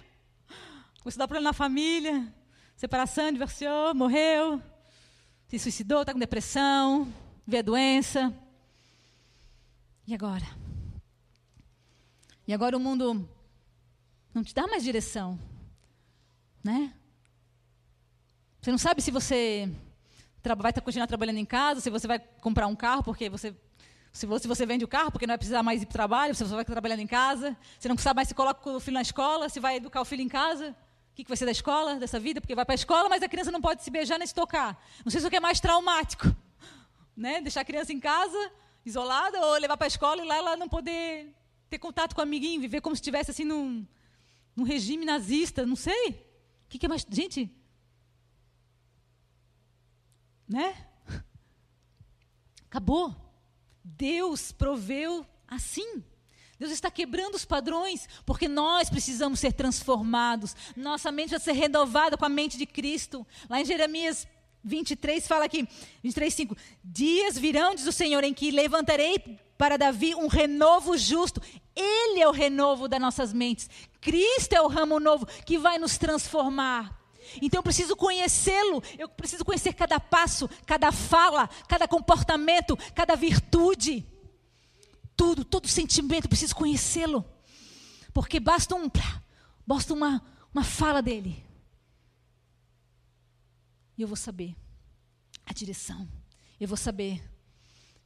começou 1.03 1.19
a 1.19 1.23
dar 1.23 1.27
problema 1.27 1.49
na 1.49 1.53
família, 1.53 2.33
separação, 2.75 3.31
divorciou, 3.33 3.93
morreu, 3.93 4.61
se 5.47 5.59
suicidou, 5.59 6.01
está 6.01 6.13
com 6.13 6.19
depressão, 6.19 7.11
vê 7.45 7.57
a 7.57 7.61
doença. 7.61 8.33
E 10.07 10.13
agora? 10.13 10.45
E 12.47 12.53
agora 12.53 12.77
o 12.77 12.79
mundo 12.79 13.27
não 14.33 14.43
te 14.43 14.53
dá 14.53 14.67
mais 14.67 14.83
direção, 14.83 15.37
né? 16.69 16.93
Você 18.61 18.69
não 18.69 18.77
sabe 18.77 19.01
se 19.01 19.09
você 19.09 19.67
vai 20.57 20.71
continuar 20.73 21.07
trabalhando 21.07 21.37
em 21.37 21.45
casa, 21.45 21.81
se 21.81 21.89
você 21.89 22.07
vai 22.07 22.19
comprar 22.19 22.67
um 22.67 22.75
carro, 22.75 23.03
porque 23.03 23.29
você 23.29 23.55
se 24.11 24.25
você, 24.25 24.47
você 24.47 24.65
vende 24.65 24.83
o 24.83 24.87
carro, 24.87 25.11
porque 25.11 25.27
não 25.27 25.33
vai 25.33 25.37
precisar 25.37 25.61
mais 25.61 25.83
ir 25.83 25.85
para 25.85 25.91
o 25.91 25.93
trabalho, 25.93 26.33
você 26.33 26.43
vai 26.43 26.65
trabalhando 26.65 26.99
em 26.99 27.07
casa, 27.07 27.55
você 27.77 27.87
não 27.87 27.97
sabe 27.97 28.17
mais 28.17 28.27
se 28.27 28.33
coloca 28.33 28.67
o 28.69 28.79
filho 28.79 28.95
na 28.95 29.03
escola, 29.03 29.49
se 29.49 29.59
vai 29.59 29.75
educar 29.77 30.01
o 30.01 30.05
filho 30.05 30.23
em 30.23 30.27
casa, 30.27 30.75
o 31.11 31.15
que, 31.15 31.23
que 31.23 31.29
vai 31.29 31.37
ser 31.37 31.45
da 31.45 31.51
escola, 31.51 31.95
dessa 31.95 32.19
vida, 32.19 32.41
porque 32.41 32.55
vai 32.55 32.65
para 32.65 32.73
a 32.73 32.81
escola, 32.81 33.07
mas 33.07 33.21
a 33.21 33.29
criança 33.29 33.51
não 33.51 33.61
pode 33.61 33.83
se 33.83 33.91
beijar 33.91 34.17
nem 34.17 34.27
se 34.27 34.33
tocar. 34.33 34.83
Não 35.05 35.11
sei 35.11 35.21
se 35.21 35.27
o 35.27 35.29
que 35.29 35.35
é 35.35 35.39
mais 35.39 35.59
traumático, 35.59 36.25
né? 37.15 37.39
deixar 37.39 37.61
a 37.61 37.65
criança 37.65 37.93
em 37.93 37.99
casa, 37.99 38.51
isolada, 38.83 39.39
ou 39.45 39.53
levar 39.59 39.77
para 39.77 39.85
a 39.85 39.93
escola 39.93 40.23
e 40.23 40.27
lá 40.27 40.37
ela 40.37 40.57
não 40.57 40.67
poder 40.67 41.31
ter 41.69 41.77
contato 41.77 42.15
com 42.15 42.21
o 42.21 42.23
amiguinho, 42.23 42.59
viver 42.59 42.81
como 42.81 42.95
se 42.95 43.01
estivesse 43.01 43.29
assim 43.29 43.45
num, 43.45 43.85
num 44.55 44.63
regime 44.63 45.05
nazista, 45.05 45.65
não 45.65 45.75
sei. 45.75 46.28
Que, 46.69 46.77
que 46.77 46.85
é 46.85 46.89
mais... 46.89 47.05
Gente, 47.09 47.51
né? 50.47 50.87
Acabou. 52.65 53.15
Deus 53.83 54.51
proveu 54.51 55.25
assim. 55.47 56.03
Deus 56.57 56.71
está 56.71 56.91
quebrando 56.91 57.35
os 57.35 57.45
padrões, 57.45 58.07
porque 58.25 58.47
nós 58.47 58.89
precisamos 58.89 59.39
ser 59.39 59.53
transformados. 59.53 60.55
Nossa 60.75 61.11
mente 61.11 61.29
vai 61.31 61.39
ser 61.39 61.53
renovada 61.53 62.17
com 62.17 62.25
a 62.25 62.29
mente 62.29 62.57
de 62.57 62.65
Cristo. 62.65 63.25
Lá 63.49 63.61
em 63.61 63.65
Jeremias 63.65 64.27
23 64.69 65.27
fala 65.27 65.45
aqui, 65.45 65.67
23, 66.03 66.33
5. 66.33 66.55
Dias 66.83 67.37
virão, 67.37 67.73
diz 67.73 67.87
o 67.87 67.91
Senhor, 67.91 68.23
em 68.23 68.33
que 68.33 68.51
levantarei 68.51 69.39
para 69.57 69.77
Davi 69.77 70.15
um 70.15 70.27
renovo 70.27 70.97
justo. 70.97 71.41
Ele 71.75 72.21
é 72.21 72.27
o 72.27 72.31
renovo 72.31 72.87
das 72.87 73.01
nossas 73.01 73.33
mentes. 73.33 73.69
Cristo 73.99 74.53
é 74.53 74.61
o 74.61 74.67
ramo 74.67 74.99
novo 74.99 75.25
que 75.45 75.57
vai 75.57 75.77
nos 75.77 75.97
transformar. 75.97 76.97
Então 77.41 77.59
eu 77.59 77.63
preciso 77.63 77.95
conhecê-lo, 77.95 78.81
eu 78.97 79.09
preciso 79.09 79.43
conhecer 79.43 79.73
cada 79.73 79.99
passo, 79.99 80.49
cada 80.65 80.91
fala, 80.91 81.49
cada 81.67 81.87
comportamento, 81.87 82.77
cada 82.93 83.15
virtude. 83.15 84.05
Tudo, 85.15 85.43
todo 85.43 85.67
sentimento, 85.67 86.25
eu 86.25 86.29
preciso 86.29 86.55
conhecê-lo. 86.55 87.25
Porque 88.13 88.39
basta 88.39 88.75
um, 88.75 88.89
basta 89.65 89.93
uma, 89.93 90.23
uma 90.53 90.63
fala 90.63 91.01
dele. 91.01 91.48
E 93.99 94.01
eu 94.01 94.07
vou 94.07 94.15
saber 94.15 94.55
a 95.45 95.51
direção. 95.51 96.07
Eu 96.57 96.69
vou 96.69 96.77
saber 96.77 97.21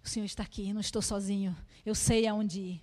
O 0.03 0.09
Senhor 0.09 0.25
está 0.25 0.41
aqui, 0.41 0.73
não 0.73 0.81
estou 0.81 1.03
sozinho. 1.03 1.55
Eu 1.85 1.93
sei 1.93 2.25
aonde 2.25 2.59
ir. 2.59 2.81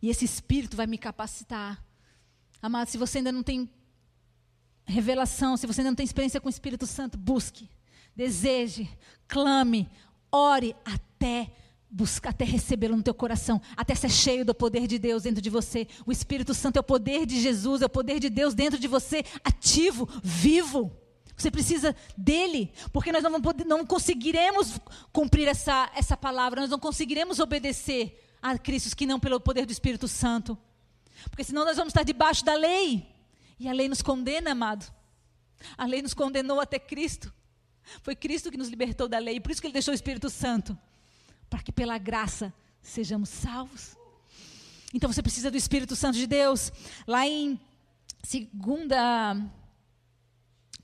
E 0.00 0.08
esse 0.08 0.24
Espírito 0.24 0.78
vai 0.78 0.86
me 0.86 0.96
capacitar. 0.96 1.84
Amado, 2.60 2.88
se 2.88 2.96
você 2.96 3.18
ainda 3.18 3.30
não 3.30 3.42
tem 3.42 3.70
revelação, 4.86 5.58
se 5.58 5.66
você 5.66 5.82
ainda 5.82 5.90
não 5.90 5.94
tem 5.94 6.04
experiência 6.04 6.40
com 6.40 6.48
o 6.48 6.50
Espírito 6.50 6.86
Santo, 6.86 7.18
busque, 7.18 7.68
deseje, 8.16 8.90
clame, 9.28 9.88
ore 10.32 10.74
até 10.86 11.54
buscar, 11.90 12.30
até 12.30 12.44
recebê-lo 12.44 12.96
no 12.96 13.02
teu 13.02 13.12
coração, 13.12 13.60
até 13.76 13.94
ser 13.94 14.10
cheio 14.10 14.44
do 14.44 14.54
poder 14.54 14.86
de 14.86 14.98
Deus 14.98 15.24
dentro 15.24 15.42
de 15.42 15.50
você. 15.50 15.88
O 16.06 16.12
Espírito 16.12 16.54
Santo 16.54 16.76
é 16.76 16.80
o 16.80 16.84
poder 16.84 17.26
de 17.26 17.40
Jesus, 17.40 17.82
é 17.82 17.86
o 17.86 17.90
poder 17.90 18.20
de 18.20 18.30
Deus 18.30 18.54
dentro 18.54 18.78
de 18.78 18.86
você, 18.86 19.24
ativo, 19.44 20.08
vivo. 20.22 20.92
Você 21.36 21.50
precisa 21.50 21.96
dele, 22.16 22.72
porque 22.92 23.10
nós 23.10 23.22
não, 23.22 23.40
poder, 23.40 23.64
não 23.64 23.84
conseguiremos 23.84 24.78
cumprir 25.12 25.48
essa, 25.48 25.90
essa 25.94 26.16
palavra, 26.16 26.60
nós 26.60 26.70
não 26.70 26.78
conseguiremos 26.78 27.40
obedecer 27.40 28.22
a 28.40 28.56
Cristo 28.56 28.96
que 28.96 29.06
não 29.06 29.18
pelo 29.18 29.40
poder 29.40 29.66
do 29.66 29.72
Espírito 29.72 30.06
Santo. 30.06 30.56
Porque 31.28 31.44
senão 31.44 31.64
nós 31.64 31.76
vamos 31.76 31.90
estar 31.90 32.02
debaixo 32.02 32.44
da 32.44 32.54
lei. 32.54 33.06
E 33.58 33.68
a 33.68 33.72
lei 33.72 33.88
nos 33.88 34.00
condena, 34.00 34.52
amado. 34.52 34.90
A 35.76 35.84
lei 35.84 36.00
nos 36.00 36.14
condenou 36.14 36.60
até 36.60 36.78
Cristo. 36.78 37.32
Foi 38.02 38.14
Cristo 38.14 38.50
que 38.50 38.56
nos 38.56 38.68
libertou 38.68 39.08
da 39.08 39.18
lei, 39.18 39.40
por 39.40 39.50
isso 39.50 39.60
que 39.60 39.66
ele 39.66 39.72
deixou 39.72 39.92
o 39.92 39.94
Espírito 39.94 40.30
Santo 40.30 40.78
para 41.50 41.62
que 41.62 41.72
pela 41.72 41.98
graça 41.98 42.54
sejamos 42.80 43.28
salvos. 43.28 43.96
Então 44.94 45.12
você 45.12 45.22
precisa 45.22 45.50
do 45.50 45.56
Espírito 45.56 45.94
Santo 45.94 46.16
de 46.16 46.26
Deus. 46.26 46.72
Lá 47.06 47.26
em 47.26 47.60
2 48.30 48.48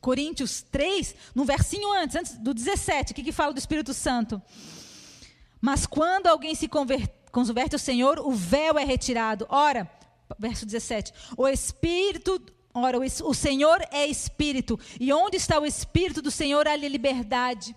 Coríntios 0.00 0.62
3, 0.62 1.14
no 1.34 1.44
versinho 1.44 1.92
antes, 1.92 2.16
antes 2.16 2.38
do 2.38 2.52
17, 2.52 3.12
o 3.12 3.14
que, 3.14 3.22
que 3.22 3.32
fala 3.32 3.52
do 3.52 3.58
Espírito 3.58 3.94
Santo? 3.94 4.40
Mas 5.60 5.86
quando 5.86 6.26
alguém 6.26 6.54
se 6.54 6.68
converte, 6.68 7.12
converte 7.32 7.74
ao 7.74 7.78
Senhor, 7.78 8.20
o 8.20 8.32
véu 8.32 8.78
é 8.78 8.84
retirado. 8.84 9.46
Ora, 9.48 9.90
verso 10.38 10.66
17: 10.66 11.12
o 11.36 11.48
Espírito 11.48 12.40
Ora, 12.78 12.98
o 12.98 13.32
Senhor 13.32 13.80
é 13.90 14.06
Espírito, 14.06 14.78
e 15.00 15.10
onde 15.10 15.38
está 15.38 15.58
o 15.58 15.64
Espírito 15.64 16.20
do 16.20 16.30
Senhor, 16.30 16.68
há 16.68 16.76
liberdade. 16.76 17.74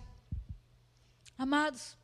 Amados, 1.38 1.96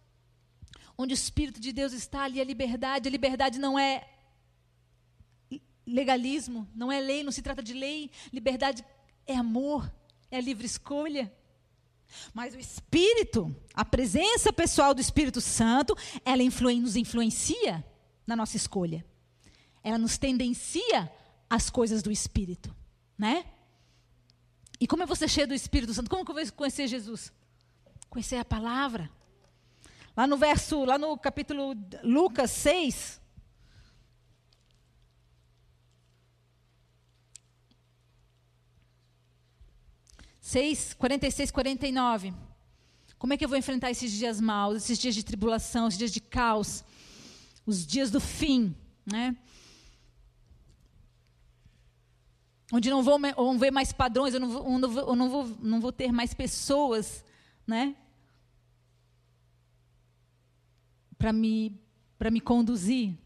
Onde 0.98 1.12
o 1.12 1.14
Espírito 1.14 1.60
de 1.60 1.72
Deus 1.72 1.92
está, 1.92 2.22
ali 2.22 2.40
a 2.40 2.44
liberdade. 2.44 3.08
A 3.08 3.10
liberdade 3.10 3.58
não 3.58 3.78
é 3.78 4.08
legalismo, 5.86 6.68
não 6.74 6.90
é 6.90 7.00
lei, 7.00 7.22
não 7.22 7.32
se 7.32 7.42
trata 7.42 7.62
de 7.62 7.72
lei. 7.72 8.10
Liberdade 8.32 8.84
é 9.26 9.36
amor, 9.36 9.92
é 10.30 10.40
livre 10.40 10.66
escolha. 10.66 11.32
Mas 12.32 12.54
o 12.54 12.58
Espírito, 12.58 13.54
a 13.74 13.84
presença 13.84 14.52
pessoal 14.52 14.94
do 14.94 15.00
Espírito 15.00 15.40
Santo, 15.40 15.96
ela 16.24 16.42
influi, 16.42 16.80
nos 16.80 16.96
influencia 16.96 17.84
na 18.26 18.36
nossa 18.36 18.56
escolha. 18.56 19.04
Ela 19.82 19.98
nos 19.98 20.18
tendencia 20.18 21.12
às 21.48 21.70
coisas 21.70 22.02
do 22.02 22.10
Espírito, 22.10 22.74
né? 23.16 23.44
E 24.80 24.86
como 24.86 25.02
é 25.02 25.06
você 25.06 25.26
cheio 25.26 25.48
do 25.48 25.54
Espírito 25.54 25.94
Santo? 25.94 26.10
Como 26.10 26.24
que 26.24 26.30
eu 26.30 26.34
vou 26.34 26.52
conhecer 26.52 26.86
Jesus? 26.86 27.32
Conhecer 28.10 28.36
a 28.36 28.44
palavra. 28.44 29.10
Lá 30.16 30.26
no 30.26 30.36
verso, 30.36 30.84
lá 30.84 30.96
no 30.96 31.18
capítulo 31.18 31.74
Lucas 32.02 32.50
6, 32.50 33.20
Seis, 40.46 40.94
46, 40.94 41.50
49. 41.50 42.32
Como 43.18 43.32
é 43.32 43.36
que 43.36 43.44
eu 43.44 43.48
vou 43.48 43.58
enfrentar 43.58 43.90
esses 43.90 44.12
dias 44.12 44.40
maus, 44.40 44.76
esses 44.76 44.96
dias 44.96 45.12
de 45.12 45.24
tribulação, 45.24 45.88
esses 45.88 45.98
dias 45.98 46.12
de 46.12 46.20
caos, 46.20 46.84
os 47.66 47.84
dias 47.84 48.12
do 48.12 48.20
fim, 48.20 48.72
né? 49.04 49.36
Onde 52.72 52.88
não 52.88 53.02
vou, 53.02 53.18
vão 53.18 53.58
ver 53.58 53.72
mais 53.72 53.92
padrões, 53.92 54.34
eu 54.34 54.40
não 54.40 54.48
vou, 54.48 54.64
eu 54.64 54.78
não 54.78 54.88
vou, 54.88 55.02
eu 55.08 55.16
não 55.16 55.28
vou, 55.28 55.56
não 55.60 55.80
vou 55.80 55.90
ter 55.90 56.12
mais 56.12 56.32
pessoas, 56.32 57.24
né? 57.66 57.96
Para 61.18 61.32
me, 61.32 61.78
para 62.18 62.30
me 62.30 62.40
conduzir. 62.40 63.16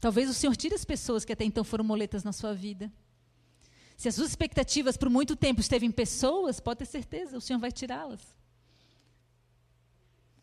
Talvez 0.00 0.28
o 0.28 0.34
Senhor 0.34 0.54
tire 0.56 0.74
as 0.74 0.84
pessoas 0.84 1.24
que 1.24 1.32
até 1.32 1.44
então 1.44 1.64
foram 1.64 1.84
moletas 1.84 2.22
na 2.22 2.32
sua 2.32 2.54
vida. 2.54 2.92
Se 3.96 4.08
as 4.08 4.14
suas 4.14 4.28
expectativas 4.28 4.96
por 4.96 5.08
muito 5.08 5.34
tempo 5.34 5.60
esteve 5.60 5.86
em 5.86 5.90
pessoas, 5.90 6.60
pode 6.60 6.78
ter 6.80 6.86
certeza, 6.86 7.38
o 7.38 7.40
Senhor 7.40 7.58
vai 7.58 7.72
tirá-las. 7.72 8.36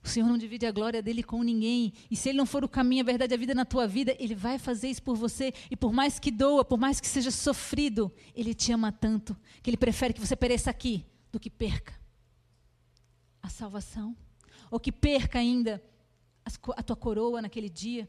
O 0.03 0.07
Senhor 0.07 0.27
não 0.27 0.37
divide 0.37 0.65
a 0.65 0.71
glória 0.71 1.01
dele 1.01 1.23
com 1.23 1.41
ninguém. 1.41 1.93
E 2.11 2.15
se 2.15 2.27
ele 2.27 2.37
não 2.37 2.45
for 2.45 2.63
o 2.63 2.67
caminho, 2.67 3.03
a 3.03 3.05
verdade, 3.05 3.33
a 3.33 3.37
vida 3.37 3.55
na 3.55 3.63
tua 3.63 3.87
vida, 3.87 4.13
ele 4.19 4.35
vai 4.35 4.59
fazer 4.59 4.89
isso 4.89 5.01
por 5.01 5.15
você. 5.15 5.53
E 5.71 5.77
por 5.77 5.93
mais 5.93 6.19
que 6.19 6.29
doa, 6.29 6.65
por 6.65 6.77
mais 6.77 6.99
que 6.99 7.07
seja 7.07 7.31
sofrido, 7.31 8.11
ele 8.35 8.53
te 8.53 8.73
ama 8.73 8.91
tanto 8.91 9.35
que 9.61 9.69
ele 9.69 9.77
prefere 9.77 10.13
que 10.13 10.19
você 10.19 10.35
pereça 10.35 10.69
aqui 10.69 11.05
do 11.31 11.39
que 11.39 11.49
perca 11.49 11.97
a 13.41 13.47
salvação. 13.47 14.15
Ou 14.69 14.77
que 14.77 14.91
perca 14.91 15.39
ainda 15.39 15.81
a 16.45 16.83
tua 16.83 16.95
coroa 16.95 17.41
naquele 17.41 17.69
dia. 17.69 18.07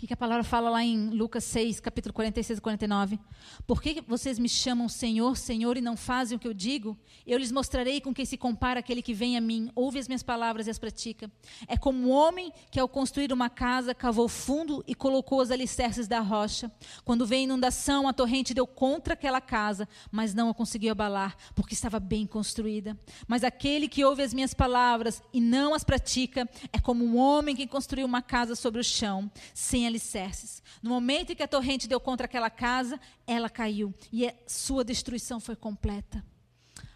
O 0.00 0.02
que, 0.02 0.06
que 0.06 0.14
a 0.14 0.16
palavra 0.16 0.42
fala 0.42 0.70
lá 0.70 0.82
em 0.82 1.10
Lucas 1.10 1.44
6, 1.44 1.78
capítulo 1.78 2.14
46 2.14 2.58
e 2.58 2.62
49? 2.62 3.20
Por 3.66 3.82
que 3.82 4.00
vocês 4.00 4.38
me 4.38 4.48
chamam 4.48 4.88
Senhor, 4.88 5.36
Senhor 5.36 5.76
e 5.76 5.82
não 5.82 5.94
fazem 5.94 6.36
o 6.36 6.38
que 6.40 6.48
eu 6.48 6.54
digo? 6.54 6.96
Eu 7.26 7.36
lhes 7.36 7.52
mostrarei 7.52 8.00
com 8.00 8.14
quem 8.14 8.24
se 8.24 8.38
compara 8.38 8.80
aquele 8.80 9.02
que 9.02 9.12
vem 9.12 9.36
a 9.36 9.42
mim, 9.42 9.70
ouve 9.74 9.98
as 9.98 10.08
minhas 10.08 10.22
palavras 10.22 10.66
e 10.66 10.70
as 10.70 10.78
pratica. 10.78 11.30
É 11.68 11.76
como 11.76 11.98
um 11.98 12.10
homem 12.10 12.50
que, 12.70 12.80
ao 12.80 12.88
construir 12.88 13.30
uma 13.30 13.50
casa, 13.50 13.94
cavou 13.94 14.26
fundo 14.26 14.82
e 14.88 14.94
colocou 14.94 15.42
os 15.42 15.50
alicerces 15.50 16.08
da 16.08 16.20
rocha. 16.20 16.72
Quando 17.04 17.26
veio 17.26 17.42
a 17.42 17.44
inundação, 17.44 18.08
a 18.08 18.14
torrente 18.14 18.54
deu 18.54 18.66
contra 18.66 19.12
aquela 19.12 19.38
casa, 19.38 19.86
mas 20.10 20.32
não 20.32 20.48
a 20.48 20.54
conseguiu 20.54 20.92
abalar, 20.92 21.36
porque 21.54 21.74
estava 21.74 22.00
bem 22.00 22.26
construída. 22.26 22.98
Mas 23.28 23.44
aquele 23.44 23.86
que 23.86 24.02
ouve 24.02 24.22
as 24.22 24.32
minhas 24.32 24.54
palavras 24.54 25.22
e 25.30 25.42
não 25.42 25.74
as 25.74 25.84
pratica 25.84 26.48
é 26.72 26.80
como 26.80 27.04
um 27.04 27.18
homem 27.18 27.54
que 27.54 27.66
construiu 27.66 28.06
uma 28.06 28.22
casa 28.22 28.54
sobre 28.54 28.80
o 28.80 28.84
chão, 28.84 29.30
sem 29.52 29.89
alicerces. 29.90 30.62
No 30.82 30.90
momento 30.90 31.32
em 31.32 31.36
que 31.36 31.42
a 31.42 31.48
torrente 31.48 31.86
deu 31.86 32.00
contra 32.00 32.24
aquela 32.24 32.48
casa, 32.48 32.98
ela 33.26 33.50
caiu 33.50 33.94
e 34.12 34.26
a 34.26 34.34
sua 34.46 34.82
destruição 34.82 35.38
foi 35.38 35.56
completa. 35.56 36.24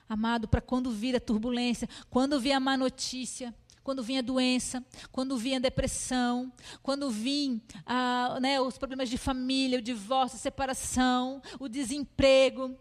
Amado, 0.09 0.47
para 0.47 0.61
quando 0.61 0.91
vir 0.91 1.17
a 1.17 1.21
turbulência, 1.21 1.89
quando 2.09 2.41
vir 2.41 2.53
a 2.53 2.61
má 2.61 2.77
notícia, 2.77 3.55
quando 3.83 4.03
vinha 4.03 4.21
a 4.21 4.23
doença, 4.23 4.83
quando 5.13 5.37
vinha 5.37 5.59
a 5.59 5.61
depressão, 5.61 6.51
quando 6.83 7.11
vinha 7.11 7.61
ah, 7.85 8.39
né, 8.41 8.61
os 8.61 8.79
problemas 8.79 9.11
de 9.11 9.19
família, 9.19 9.79
o 9.79 9.83
divórcio, 9.83 10.37
a 10.37 10.41
separação, 10.41 11.43
o 11.61 11.69
desemprego. 11.69 12.75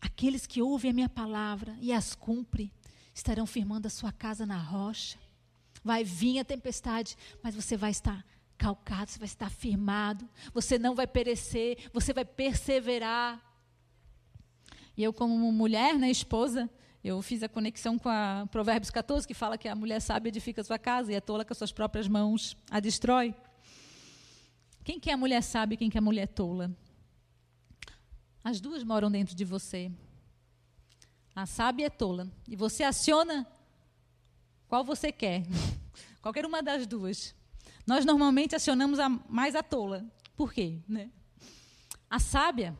Aqueles 0.00 0.46
que 0.46 0.60
ouvem 0.60 0.90
a 0.90 0.94
minha 0.94 1.08
palavra 1.08 1.76
e 1.80 1.92
as 1.92 2.14
cumprem, 2.14 2.72
estarão 3.14 3.46
firmando 3.46 3.86
a 3.86 3.90
sua 3.90 4.12
casa 4.12 4.44
na 4.44 4.58
rocha. 4.58 5.18
Vai 5.82 6.04
vir 6.04 6.38
a 6.38 6.44
tempestade, 6.44 7.16
mas 7.42 7.54
você 7.54 7.76
vai 7.76 7.90
estar 7.90 8.24
calcado, 8.56 9.10
você 9.10 9.18
vai 9.18 9.26
estar 9.26 9.50
firmado, 9.50 10.28
você 10.52 10.78
não 10.78 10.94
vai 10.94 11.06
perecer, 11.06 11.88
você 11.92 12.12
vai 12.12 12.24
perseverar. 12.24 13.40
E 14.96 15.02
eu, 15.02 15.12
como 15.12 15.52
mulher, 15.52 15.96
né, 15.96 16.10
esposa, 16.10 16.68
eu 17.02 17.22
fiz 17.22 17.42
a 17.42 17.48
conexão 17.48 17.98
com 17.98 18.08
a 18.08 18.48
Provérbios 18.50 18.90
14, 18.90 19.26
que 19.26 19.34
fala 19.34 19.56
que 19.56 19.68
a 19.68 19.76
mulher 19.76 20.00
sábia 20.00 20.28
edifica 20.28 20.64
sua 20.64 20.78
casa 20.78 21.12
e 21.12 21.16
a 21.16 21.20
tola 21.20 21.44
com 21.44 21.52
as 21.52 21.58
suas 21.58 21.70
próprias 21.70 22.08
mãos 22.08 22.56
a 22.68 22.80
destrói. 22.80 23.34
Quem 24.82 24.98
que 24.98 25.10
é 25.10 25.12
a 25.12 25.16
mulher 25.16 25.42
sábia 25.42 25.74
e 25.74 25.78
quem 25.78 25.88
que 25.88 25.96
é 25.96 26.00
a 26.00 26.02
mulher 26.02 26.26
tola? 26.26 26.74
As 28.42 28.60
duas 28.60 28.82
moram 28.82 29.10
dentro 29.10 29.36
de 29.36 29.44
você. 29.44 29.92
A 31.34 31.46
sábia 31.46 31.86
é 31.86 31.90
tola. 31.90 32.26
E 32.48 32.56
você 32.56 32.82
aciona 32.82 33.46
qual 34.68 34.84
você 34.84 35.10
quer? 35.10 35.42
Qualquer 36.20 36.44
uma 36.44 36.62
das 36.62 36.86
duas. 36.86 37.34
Nós 37.86 38.04
normalmente 38.04 38.54
acionamos 38.54 38.98
a 38.98 39.08
mais 39.08 39.54
a 39.54 39.62
tola. 39.62 40.04
Por 40.36 40.52
quê? 40.52 40.78
Né? 40.86 41.10
A 42.10 42.18
sábia, 42.18 42.76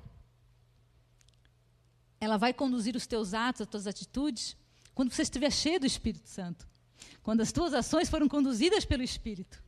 ela 2.20 2.36
vai 2.36 2.52
conduzir 2.52 2.94
os 2.94 3.06
teus 3.06 3.32
atos, 3.34 3.62
as 3.62 3.68
tuas 3.68 3.86
atitudes, 3.86 4.56
quando 4.94 5.12
você 5.12 5.22
estiver 5.22 5.50
cheio 5.50 5.80
do 5.80 5.86
Espírito 5.86 6.28
Santo. 6.28 6.66
Quando 7.22 7.40
as 7.40 7.52
tuas 7.52 7.72
ações 7.74 8.08
foram 8.08 8.28
conduzidas 8.28 8.84
pelo 8.84 9.02
Espírito. 9.02 9.62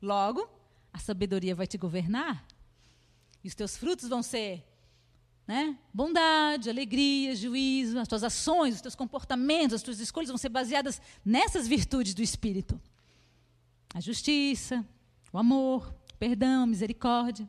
Logo, 0.00 0.48
a 0.92 0.98
sabedoria 0.98 1.54
vai 1.54 1.66
te 1.66 1.76
governar. 1.76 2.46
E 3.42 3.48
os 3.48 3.54
teus 3.54 3.76
frutos 3.76 4.08
vão 4.08 4.22
ser 4.22 4.64
né? 5.48 5.76
Bondade, 5.92 6.70
alegria, 6.70 7.34
juízo, 7.34 7.98
as 7.98 8.06
tuas 8.06 8.22
ações, 8.22 8.76
os 8.76 8.80
teus 8.80 8.94
comportamentos, 8.94 9.74
as 9.74 9.82
tuas 9.82 9.98
escolhas 9.98 10.28
vão 10.28 10.38
ser 10.38 10.50
baseadas 10.50 11.00
nessas 11.24 11.66
virtudes 11.66 12.14
do 12.14 12.22
Espírito: 12.22 12.80
a 13.92 14.00
justiça, 14.00 14.86
o 15.32 15.38
amor, 15.38 15.92
perdão, 16.20 16.66
misericórdia. 16.66 17.48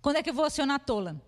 Quando 0.00 0.16
é 0.16 0.22
que 0.22 0.30
eu 0.30 0.34
vou 0.34 0.44
acionar 0.44 0.76
a 0.76 0.78
tola? 0.78 1.20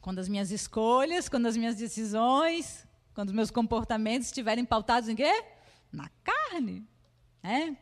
Quando 0.00 0.20
as 0.20 0.28
minhas 0.28 0.50
escolhas, 0.50 1.28
quando 1.28 1.46
as 1.46 1.56
minhas 1.56 1.76
decisões 1.76 2.88
quando 3.20 3.28
os 3.28 3.34
meus 3.34 3.50
comportamentos 3.50 4.28
estiverem 4.28 4.64
pautados 4.64 5.08
em 5.08 5.14
quê? 5.14 5.44
Na 5.92 6.08
carne. 6.24 6.86
É? 7.42 7.74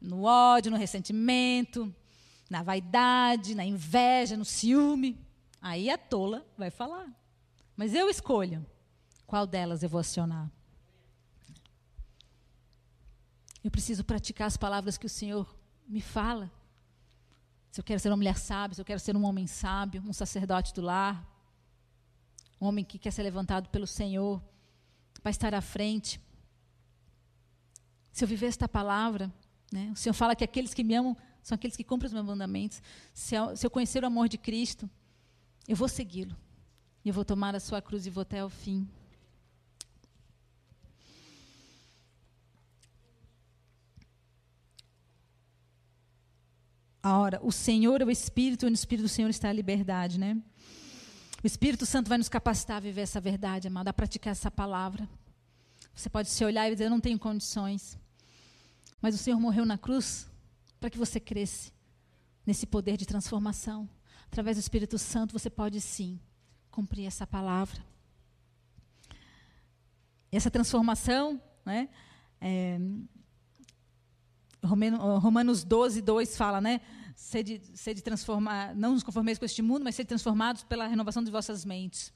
No 0.00 0.22
ódio, 0.22 0.70
no 0.70 0.76
ressentimento, 0.78 1.94
na 2.48 2.62
vaidade, 2.62 3.54
na 3.54 3.62
inveja, 3.62 4.36
no 4.36 4.44
ciúme. 4.44 5.18
Aí 5.60 5.90
a 5.90 5.98
tola 5.98 6.46
vai 6.56 6.70
falar. 6.70 7.12
Mas 7.76 7.94
eu 7.94 8.08
escolho 8.08 8.64
qual 9.26 9.46
delas 9.46 9.82
eu 9.82 9.88
vou 9.88 10.00
acionar. 10.00 10.50
Eu 13.62 13.70
preciso 13.70 14.02
praticar 14.02 14.46
as 14.46 14.56
palavras 14.56 14.96
que 14.96 15.06
o 15.06 15.08
Senhor 15.08 15.54
me 15.86 16.00
fala. 16.00 16.50
Se 17.70 17.80
eu 17.80 17.84
quero 17.84 18.00
ser 18.00 18.08
uma 18.08 18.16
mulher 18.16 18.38
sábia, 18.38 18.74
se 18.74 18.80
eu 18.80 18.84
quero 18.84 18.98
ser 18.98 19.16
um 19.16 19.24
homem 19.24 19.46
sábio, 19.46 20.02
um 20.06 20.12
sacerdote 20.12 20.74
do 20.74 20.80
lar, 20.80 21.26
um 22.60 22.66
homem 22.66 22.84
que 22.84 22.98
quer 22.98 23.10
ser 23.10 23.22
levantado 23.22 23.68
pelo 23.68 23.86
Senhor, 23.86 24.42
para 25.22 25.30
estar 25.30 25.54
à 25.54 25.60
frente. 25.60 26.20
Se 28.12 28.24
eu 28.24 28.28
viver 28.28 28.46
esta 28.46 28.68
palavra, 28.68 29.32
né, 29.72 29.90
o 29.92 29.96
Senhor 29.96 30.14
fala 30.14 30.34
que 30.34 30.42
aqueles 30.42 30.74
que 30.74 30.82
me 30.82 30.94
amam 30.94 31.16
são 31.42 31.54
aqueles 31.54 31.76
que 31.76 31.84
cumprem 31.84 32.08
os 32.08 32.12
meus 32.12 32.26
mandamentos. 32.26 32.82
Se 33.14 33.34
eu, 33.34 33.56
se 33.56 33.66
eu 33.66 33.70
conhecer 33.70 34.02
o 34.02 34.06
amor 34.06 34.28
de 34.28 34.36
Cristo, 34.36 34.88
eu 35.70 35.76
vou 35.76 35.88
segui-lo. 35.88 36.36
Eu 37.04 37.14
vou 37.14 37.24
tomar 37.24 37.54
a 37.54 37.60
sua 37.60 37.80
cruz 37.80 38.04
e 38.04 38.10
vou 38.10 38.22
até 38.22 38.44
o 38.44 38.50
fim. 38.50 38.88
Ora, 47.00 47.38
o 47.40 47.52
Senhor 47.52 48.02
é 48.02 48.04
o 48.04 48.10
Espírito, 48.10 48.66
e 48.66 48.68
no 48.68 48.74
Espírito 48.74 49.04
do 49.04 49.08
Senhor 49.08 49.28
está 49.30 49.48
a 49.48 49.52
liberdade, 49.52 50.18
né? 50.18 50.42
O 51.40 51.46
Espírito 51.46 51.86
Santo 51.86 52.08
vai 52.08 52.18
nos 52.18 52.28
capacitar 52.28 52.78
a 52.78 52.80
viver 52.80 53.02
essa 53.02 53.20
verdade, 53.20 53.68
amada, 53.68 53.90
a 53.90 53.92
praticar 53.92 54.32
essa 54.32 54.50
palavra. 54.50 55.08
Você 55.94 56.10
pode 56.10 56.30
se 56.30 56.44
olhar 56.44 56.66
e 56.66 56.72
dizer, 56.72 56.86
eu 56.86 56.90
não 56.90 57.00
tenho 57.00 57.18
condições. 57.18 57.96
Mas 59.00 59.14
o 59.14 59.18
Senhor 59.18 59.38
morreu 59.38 59.64
na 59.64 59.78
cruz 59.78 60.28
para 60.80 60.90
que 60.90 60.98
você 60.98 61.20
cresça 61.20 61.70
nesse 62.44 62.66
poder 62.66 62.96
de 62.96 63.06
transformação. 63.06 63.88
Através 64.30 64.56
do 64.56 64.60
Espírito 64.60 64.96
Santo, 64.96 65.32
você 65.32 65.50
pode 65.50 65.80
sim 65.80 66.20
cumprir 66.70 67.04
essa 67.04 67.26
palavra. 67.26 67.84
Essa 70.30 70.48
transformação, 70.48 71.42
né? 71.66 71.88
É, 72.40 72.78
Romanos 74.64 75.64
12, 75.64 76.00
2 76.00 76.36
fala, 76.36 76.60
né? 76.60 76.80
Sede, 77.16 77.60
sede 77.74 78.02
transformar, 78.02 78.72
não 78.76 78.92
nos 78.92 79.02
conformeis 79.02 79.36
com 79.36 79.44
este 79.44 79.62
mundo, 79.62 79.82
mas 79.82 79.96
sede 79.96 80.08
transformados 80.08 80.62
pela 80.62 80.86
renovação 80.86 81.24
de 81.24 81.30
vossas 81.32 81.64
mentes. 81.64 82.12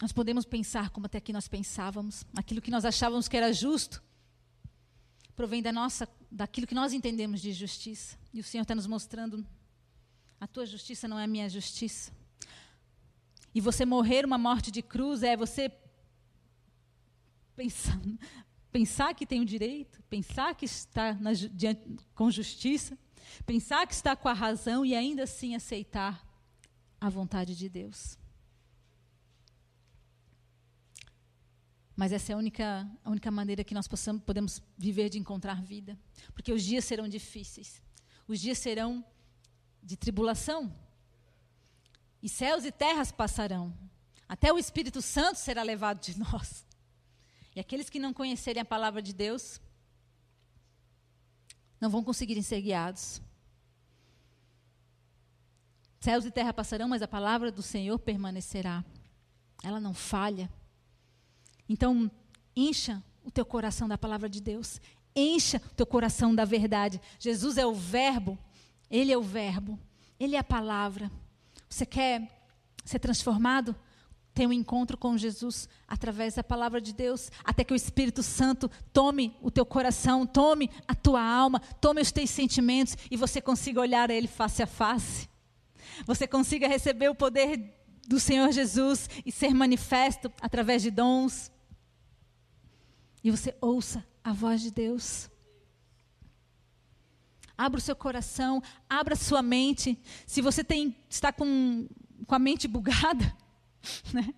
Nós 0.00 0.12
podemos 0.12 0.44
pensar 0.44 0.90
como 0.90 1.06
até 1.06 1.18
aqui 1.18 1.32
nós 1.32 1.48
pensávamos, 1.48 2.24
aquilo 2.36 2.62
que 2.62 2.70
nós 2.70 2.84
achávamos 2.84 3.26
que 3.26 3.36
era 3.36 3.52
justo, 3.52 4.00
provém 5.34 5.60
da 5.60 5.72
nossa, 5.72 6.08
daquilo 6.30 6.68
que 6.68 6.74
nós 6.74 6.92
entendemos 6.92 7.40
de 7.40 7.52
justiça. 7.52 8.16
E 8.32 8.38
o 8.38 8.44
Senhor 8.44 8.62
está 8.62 8.76
nos 8.76 8.86
mostrando, 8.86 9.44
a 10.40 10.46
tua 10.46 10.66
justiça 10.66 11.08
não 11.08 11.18
é 11.18 11.24
a 11.24 11.26
minha 11.28 11.48
justiça. 11.48 12.12
E 13.54 13.60
você 13.60 13.84
morrer 13.84 14.24
uma 14.24 14.36
morte 14.36 14.70
de 14.70 14.82
cruz 14.82 15.22
é 15.22 15.36
você 15.36 15.72
pensando, 17.54 18.18
pensar 18.70 19.14
que 19.14 19.26
tem 19.26 19.40
o 19.40 19.46
direito, 19.46 20.02
pensar 20.10 20.54
que 20.54 20.66
está 20.66 21.14
na, 21.14 21.32
diante, 21.32 21.82
com 22.14 22.30
justiça, 22.30 22.98
pensar 23.46 23.86
que 23.86 23.94
está 23.94 24.14
com 24.14 24.28
a 24.28 24.34
razão 24.34 24.84
e 24.84 24.94
ainda 24.94 25.22
assim 25.22 25.54
aceitar 25.54 26.22
a 27.00 27.08
vontade 27.08 27.56
de 27.56 27.68
Deus. 27.68 28.18
Mas 31.96 32.12
essa 32.12 32.32
é 32.32 32.34
a 32.34 32.38
única, 32.38 32.86
a 33.02 33.10
única 33.10 33.30
maneira 33.30 33.64
que 33.64 33.72
nós 33.72 33.88
possamos, 33.88 34.22
podemos 34.22 34.62
viver 34.76 35.08
de 35.08 35.18
encontrar 35.18 35.62
vida. 35.62 35.98
Porque 36.34 36.52
os 36.52 36.62
dias 36.62 36.84
serão 36.84 37.08
difíceis. 37.08 37.82
Os 38.28 38.38
dias 38.38 38.58
serão 38.58 39.02
de 39.86 39.96
tribulação. 39.96 40.74
E 42.20 42.28
céus 42.28 42.64
e 42.64 42.72
terras 42.72 43.12
passarão. 43.12 43.72
Até 44.28 44.52
o 44.52 44.58
Espírito 44.58 45.00
Santo 45.00 45.38
será 45.38 45.62
levado 45.62 46.00
de 46.00 46.18
nós. 46.18 46.66
E 47.54 47.60
aqueles 47.60 47.88
que 47.88 48.00
não 48.00 48.12
conhecerem 48.12 48.60
a 48.60 48.64
palavra 48.64 49.00
de 49.00 49.12
Deus 49.12 49.60
não 51.80 51.88
vão 51.88 52.02
conseguir 52.02 52.42
ser 52.42 52.60
guiados. 52.60 53.22
Céus 56.00 56.24
e 56.24 56.30
terra 56.30 56.52
passarão, 56.52 56.88
mas 56.88 57.02
a 57.02 57.08
palavra 57.08 57.52
do 57.52 57.62
Senhor 57.62 57.98
permanecerá. 57.98 58.84
Ela 59.62 59.80
não 59.80 59.94
falha. 59.94 60.50
Então, 61.68 62.10
encha 62.54 63.02
o 63.24 63.30
teu 63.30 63.44
coração 63.44 63.88
da 63.88 63.96
palavra 63.96 64.28
de 64.28 64.40
Deus. 64.40 64.80
Encha 65.14 65.58
o 65.58 65.74
teu 65.74 65.86
coração 65.86 66.34
da 66.34 66.44
verdade. 66.44 67.00
Jesus 67.18 67.56
é 67.56 67.64
o 67.66 67.74
Verbo. 67.74 68.38
Ele 68.90 69.12
é 69.12 69.18
o 69.18 69.22
Verbo. 69.22 69.78
Ele 70.18 70.36
é 70.36 70.38
a 70.38 70.44
palavra. 70.44 71.10
Você 71.68 71.84
quer 71.84 72.28
ser 72.84 72.98
transformado? 72.98 73.74
ter 74.36 74.46
um 74.46 74.52
encontro 74.52 74.98
com 74.98 75.16
Jesus 75.16 75.66
através 75.88 76.34
da 76.34 76.44
palavra 76.44 76.78
de 76.78 76.92
Deus, 76.92 77.32
até 77.42 77.64
que 77.64 77.72
o 77.72 77.74
Espírito 77.74 78.22
Santo 78.22 78.70
tome 78.92 79.34
o 79.40 79.50
teu 79.50 79.64
coração, 79.64 80.26
tome 80.26 80.70
a 80.86 80.94
tua 80.94 81.22
alma, 81.22 81.58
tome 81.80 82.02
os 82.02 82.12
teus 82.12 82.28
sentimentos 82.28 82.98
e 83.10 83.16
você 83.16 83.40
consiga 83.40 83.80
olhar 83.80 84.10
a 84.10 84.14
Ele 84.14 84.28
face 84.28 84.62
a 84.62 84.66
face. 84.66 85.26
Você 86.04 86.26
consiga 86.26 86.68
receber 86.68 87.08
o 87.08 87.14
poder 87.14 87.74
do 88.06 88.20
Senhor 88.20 88.52
Jesus 88.52 89.08
e 89.24 89.32
ser 89.32 89.54
manifesto 89.54 90.30
através 90.42 90.82
de 90.82 90.90
dons. 90.90 91.50
E 93.24 93.30
você 93.30 93.56
ouça 93.58 94.06
a 94.22 94.34
voz 94.34 94.60
de 94.60 94.70
Deus. 94.70 95.30
Abra 97.56 97.78
o 97.78 97.82
seu 97.82 97.96
coração, 97.96 98.62
abra 98.88 99.14
a 99.14 99.16
sua 99.16 99.42
mente. 99.42 99.98
Se 100.26 100.42
você 100.42 100.62
tem, 100.62 100.94
está 101.08 101.32
com, 101.32 101.88
com 102.26 102.34
a 102.34 102.38
mente 102.38 102.68
bugada, 102.68 103.34
Né? 104.12 104.34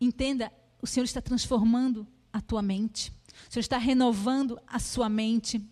Entenda, 0.00 0.52
o 0.80 0.86
Senhor 0.86 1.04
está 1.04 1.20
transformando 1.20 2.06
a 2.32 2.40
tua 2.40 2.62
mente. 2.62 3.12
O 3.48 3.52
Senhor 3.52 3.60
está 3.60 3.78
renovando 3.78 4.60
a 4.66 4.78
sua 4.78 5.08
mente. 5.08 5.64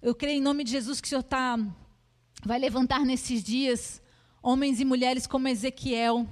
Eu 0.00 0.14
creio 0.14 0.38
em 0.38 0.42
nome 0.42 0.64
de 0.64 0.70
Jesus 0.70 1.00
que 1.00 1.06
o 1.06 1.08
Senhor 1.08 1.20
está, 1.20 1.58
vai 2.44 2.58
levantar 2.58 3.04
nesses 3.04 3.42
dias 3.42 4.02
homens 4.42 4.80
e 4.80 4.84
mulheres 4.84 5.26
como 5.26 5.48
Ezequiel, 5.48 6.28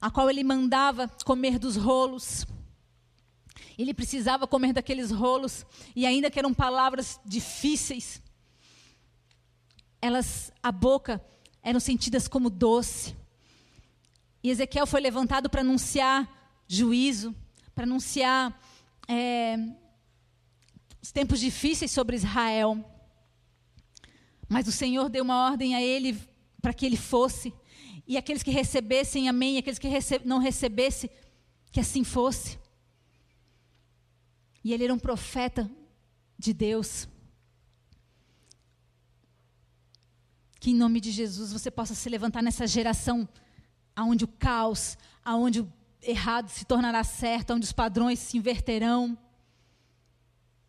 a 0.00 0.10
qual 0.10 0.28
ele 0.28 0.42
mandava 0.42 1.08
comer 1.24 1.58
dos 1.58 1.76
rolos. 1.76 2.44
Ele 3.78 3.94
precisava 3.94 4.46
comer 4.46 4.72
daqueles 4.72 5.12
rolos, 5.12 5.64
e 5.94 6.04
ainda 6.04 6.30
que 6.30 6.38
eram 6.38 6.52
palavras 6.52 7.20
difíceis, 7.24 8.20
elas, 10.02 10.52
a 10.60 10.72
boca, 10.72 11.24
eram 11.62 11.78
sentidas 11.78 12.26
como 12.26 12.50
doce. 12.50 13.16
E 14.42 14.50
Ezequiel 14.50 14.86
foi 14.86 15.00
levantado 15.00 15.48
para 15.48 15.60
anunciar 15.60 16.28
juízo, 16.66 17.34
para 17.74 17.84
anunciar 17.84 18.60
é, 19.06 19.56
os 21.00 21.12
tempos 21.12 21.40
difíceis 21.40 21.90
sobre 21.90 22.16
Israel. 22.16 22.84
Mas 24.48 24.66
o 24.66 24.72
Senhor 24.72 25.08
deu 25.08 25.22
uma 25.22 25.50
ordem 25.50 25.74
a 25.74 25.82
ele 25.82 26.20
para 26.60 26.72
que 26.72 26.84
ele 26.84 26.96
fosse. 26.96 27.52
E 28.06 28.16
aqueles 28.16 28.42
que 28.42 28.50
recebessem, 28.50 29.28
amém. 29.28 29.56
E 29.56 29.58
aqueles 29.58 29.78
que 29.78 29.88
rece 29.88 30.20
não 30.24 30.38
recebessem, 30.38 31.10
que 31.70 31.80
assim 31.80 32.02
fosse. 32.02 32.58
E 34.68 34.74
ele 34.74 34.84
era 34.84 34.92
um 34.92 34.98
profeta 34.98 35.70
de 36.38 36.52
Deus. 36.52 37.08
Que 40.60 40.72
em 40.72 40.74
nome 40.74 41.00
de 41.00 41.10
Jesus 41.10 41.54
você 41.54 41.70
possa 41.70 41.94
se 41.94 42.06
levantar 42.10 42.42
nessa 42.42 42.66
geração 42.66 43.26
aonde 43.96 44.26
o 44.26 44.28
caos, 44.28 44.98
aonde 45.24 45.62
o 45.62 45.72
errado 46.02 46.50
se 46.50 46.66
tornará 46.66 47.02
certo, 47.02 47.54
onde 47.54 47.64
os 47.64 47.72
padrões 47.72 48.18
se 48.18 48.36
inverterão. 48.36 49.16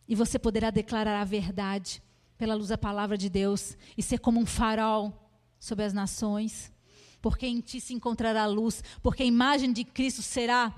E 0.08 0.16
você 0.16 0.40
poderá 0.40 0.70
declarar 0.70 1.20
a 1.20 1.26
verdade 1.26 2.02
pela 2.38 2.56
luz 2.56 2.70
da 2.70 2.78
palavra 2.78 3.18
de 3.18 3.30
Deus 3.30 3.76
e 3.98 4.02
ser 4.02 4.20
como 4.20 4.40
um 4.40 4.46
farol 4.46 5.30
sobre 5.60 5.84
as 5.84 5.92
nações, 5.92 6.72
porque 7.22 7.46
em 7.46 7.60
ti 7.60 7.82
se 7.82 7.94
encontrará 7.94 8.46
luz, 8.46 8.82
porque 9.04 9.24
a 9.24 9.26
imagem 9.26 9.74
de 9.74 9.84
Cristo 9.84 10.22
será 10.22 10.74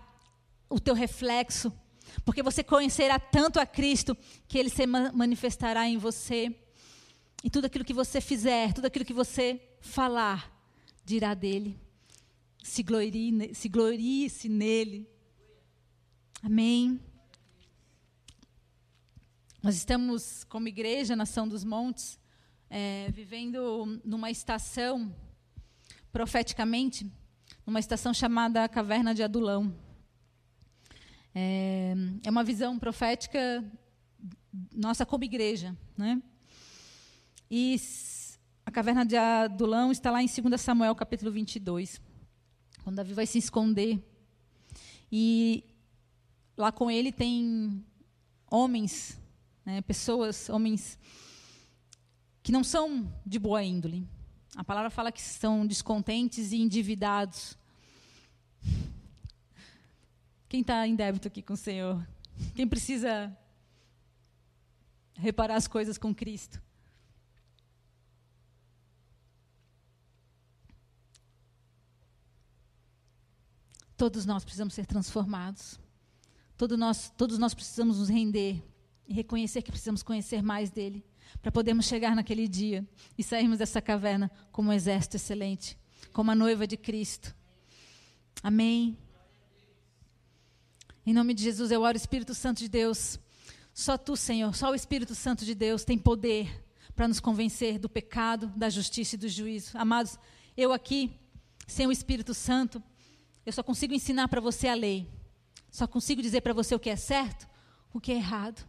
o 0.67 0.79
teu 0.79 0.95
reflexo, 0.95 1.71
porque 2.23 2.43
você 2.43 2.63
conhecerá 2.63 3.19
tanto 3.19 3.59
a 3.59 3.65
Cristo 3.65 4.17
que 4.47 4.57
ele 4.57 4.69
se 4.69 4.85
manifestará 4.85 5.87
em 5.87 5.97
você. 5.97 6.55
E 7.43 7.49
tudo 7.49 7.65
aquilo 7.65 7.85
que 7.85 7.93
você 7.93 8.21
fizer, 8.21 8.73
tudo 8.73 8.85
aquilo 8.85 9.05
que 9.05 9.13
você 9.13 9.61
falar, 9.79 10.51
dirá 11.03 11.33
dele 11.33 11.79
se 12.63 12.83
glorie, 12.83 13.53
se 13.55 13.67
glorie-se 13.67 14.47
nele. 14.47 15.09
Amém. 16.41 16.99
Nós 19.61 19.75
estamos, 19.75 20.43
como 20.45 20.67
igreja, 20.67 21.15
Nação 21.15 21.47
dos 21.47 21.63
Montes, 21.63 22.19
é, 22.69 23.09
vivendo 23.11 23.99
numa 24.03 24.31
estação, 24.31 25.13
profeticamente, 26.11 27.11
numa 27.65 27.79
estação 27.79 28.13
chamada 28.13 28.67
Caverna 28.69 29.13
de 29.13 29.23
Adulão. 29.23 29.75
É, 31.33 31.93
é 32.23 32.29
uma 32.29 32.43
visão 32.43 32.77
profética 32.77 33.63
nossa 34.73 35.05
como 35.05 35.23
igreja. 35.23 35.75
Né? 35.97 36.21
E 37.49 37.79
a 38.65 38.71
Caverna 38.71 39.05
de 39.05 39.15
Adulão 39.15 39.91
está 39.91 40.11
lá 40.11 40.21
em 40.21 40.27
2 40.27 40.59
Samuel, 40.59 40.95
capítulo 40.95 41.31
22, 41.31 42.01
quando 42.83 42.97
Davi 42.97 43.13
vai 43.13 43.25
se 43.25 43.37
esconder. 43.37 44.01
E 45.11 45.63
lá 46.55 46.71
com 46.71 46.89
ele 46.89 47.11
tem 47.11 47.83
homens, 48.49 49.19
né, 49.65 49.81
pessoas, 49.81 50.49
homens 50.49 50.97
que 52.43 52.51
não 52.51 52.63
são 52.63 53.11
de 53.25 53.39
boa 53.39 53.63
índole. 53.63 54.07
A 54.55 54.63
palavra 54.63 54.89
fala 54.89 55.11
que 55.11 55.21
são 55.21 55.65
descontentes 55.65 56.51
e 56.51 56.57
endividados. 56.57 57.57
Quem 60.51 60.59
está 60.59 60.85
em 60.85 60.93
débito 60.93 61.29
aqui 61.29 61.41
com 61.41 61.53
o 61.53 61.55
Senhor? 61.55 62.05
Quem 62.53 62.67
precisa 62.67 63.33
reparar 65.13 65.55
as 65.55 65.65
coisas 65.65 65.97
com 65.97 66.13
Cristo? 66.13 66.61
Todos 73.95 74.25
nós 74.25 74.43
precisamos 74.43 74.73
ser 74.73 74.85
transformados. 74.85 75.79
Todos 76.57 76.77
nós, 76.77 77.13
todos 77.15 77.37
nós 77.37 77.53
precisamos 77.53 77.99
nos 77.99 78.09
render 78.09 78.61
e 79.07 79.13
reconhecer 79.13 79.61
que 79.61 79.71
precisamos 79.71 80.03
conhecer 80.03 80.43
mais 80.43 80.69
dele 80.69 81.05
para 81.41 81.49
podermos 81.49 81.85
chegar 81.85 82.13
naquele 82.13 82.45
dia 82.45 82.85
e 83.17 83.23
sairmos 83.23 83.59
dessa 83.59 83.81
caverna 83.81 84.29
como 84.51 84.69
um 84.69 84.73
exército 84.73 85.15
excelente, 85.15 85.79
como 86.11 86.29
a 86.29 86.35
noiva 86.35 86.67
de 86.67 86.75
Cristo. 86.75 87.33
Amém. 88.43 88.97
Em 91.03 91.13
nome 91.13 91.33
de 91.33 91.41
Jesus, 91.41 91.71
eu 91.71 91.81
oro, 91.81 91.97
Espírito 91.97 92.35
Santo 92.35 92.59
de 92.59 92.69
Deus. 92.69 93.19
Só 93.73 93.97
tu, 93.97 94.15
Senhor, 94.15 94.55
só 94.55 94.69
o 94.69 94.75
Espírito 94.75 95.15
Santo 95.15 95.43
de 95.43 95.55
Deus 95.55 95.83
tem 95.83 95.97
poder 95.97 96.63
para 96.95 97.07
nos 97.07 97.19
convencer 97.19 97.79
do 97.79 97.89
pecado, 97.89 98.47
da 98.55 98.69
justiça 98.69 99.15
e 99.15 99.17
do 99.17 99.27
juízo. 99.27 99.75
Amados, 99.75 100.19
eu 100.55 100.71
aqui, 100.71 101.11
sem 101.65 101.87
o 101.87 101.91
Espírito 101.91 102.35
Santo, 102.35 102.83
eu 103.43 103.51
só 103.51 103.63
consigo 103.63 103.95
ensinar 103.95 104.27
para 104.27 104.39
você 104.39 104.67
a 104.67 104.75
lei. 104.75 105.09
Só 105.71 105.87
consigo 105.87 106.21
dizer 106.21 106.41
para 106.41 106.53
você 106.53 106.75
o 106.75 106.79
que 106.79 106.89
é 106.91 106.95
certo, 106.95 107.47
o 107.91 107.99
que 107.99 108.11
é 108.11 108.15
errado. 108.15 108.63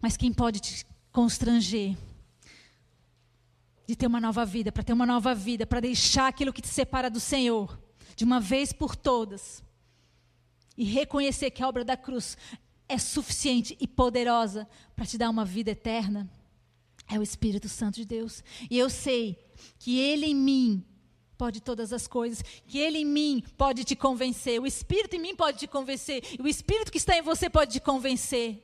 Mas 0.00 0.16
quem 0.16 0.32
pode 0.32 0.58
te 0.58 0.84
constranger 1.12 1.96
de 3.86 3.94
ter 3.94 4.08
uma 4.08 4.20
nova 4.20 4.44
vida, 4.44 4.72
para 4.72 4.82
ter 4.82 4.92
uma 4.92 5.06
nova 5.06 5.36
vida, 5.36 5.64
para 5.64 5.78
deixar 5.78 6.26
aquilo 6.26 6.52
que 6.52 6.62
te 6.62 6.68
separa 6.68 7.08
do 7.08 7.20
Senhor, 7.20 7.78
de 8.16 8.24
uma 8.24 8.40
vez 8.40 8.72
por 8.72 8.96
todas, 8.96 9.62
e 10.82 10.84
reconhecer 10.84 11.52
que 11.52 11.62
a 11.62 11.68
obra 11.68 11.84
da 11.84 11.96
cruz 11.96 12.36
é 12.88 12.98
suficiente 12.98 13.76
e 13.78 13.86
poderosa 13.86 14.68
para 14.96 15.06
te 15.06 15.16
dar 15.16 15.30
uma 15.30 15.44
vida 15.44 15.70
eterna, 15.70 16.28
é 17.08 17.16
o 17.20 17.22
Espírito 17.22 17.68
Santo 17.68 18.00
de 18.00 18.04
Deus. 18.04 18.42
E 18.68 18.76
eu 18.76 18.90
sei 18.90 19.38
que 19.78 20.00
Ele 20.00 20.26
em 20.26 20.34
mim 20.34 20.84
pode 21.38 21.60
todas 21.60 21.92
as 21.92 22.08
coisas, 22.08 22.42
que 22.66 22.80
Ele 22.80 22.98
em 22.98 23.04
mim 23.04 23.44
pode 23.56 23.84
te 23.84 23.94
convencer, 23.94 24.60
o 24.60 24.66
Espírito 24.66 25.14
em 25.14 25.20
mim 25.20 25.36
pode 25.36 25.60
te 25.60 25.68
convencer, 25.68 26.24
o 26.40 26.48
Espírito 26.48 26.90
que 26.90 26.98
está 26.98 27.16
em 27.16 27.22
você 27.22 27.48
pode 27.48 27.74
te 27.74 27.80
convencer. 27.80 28.60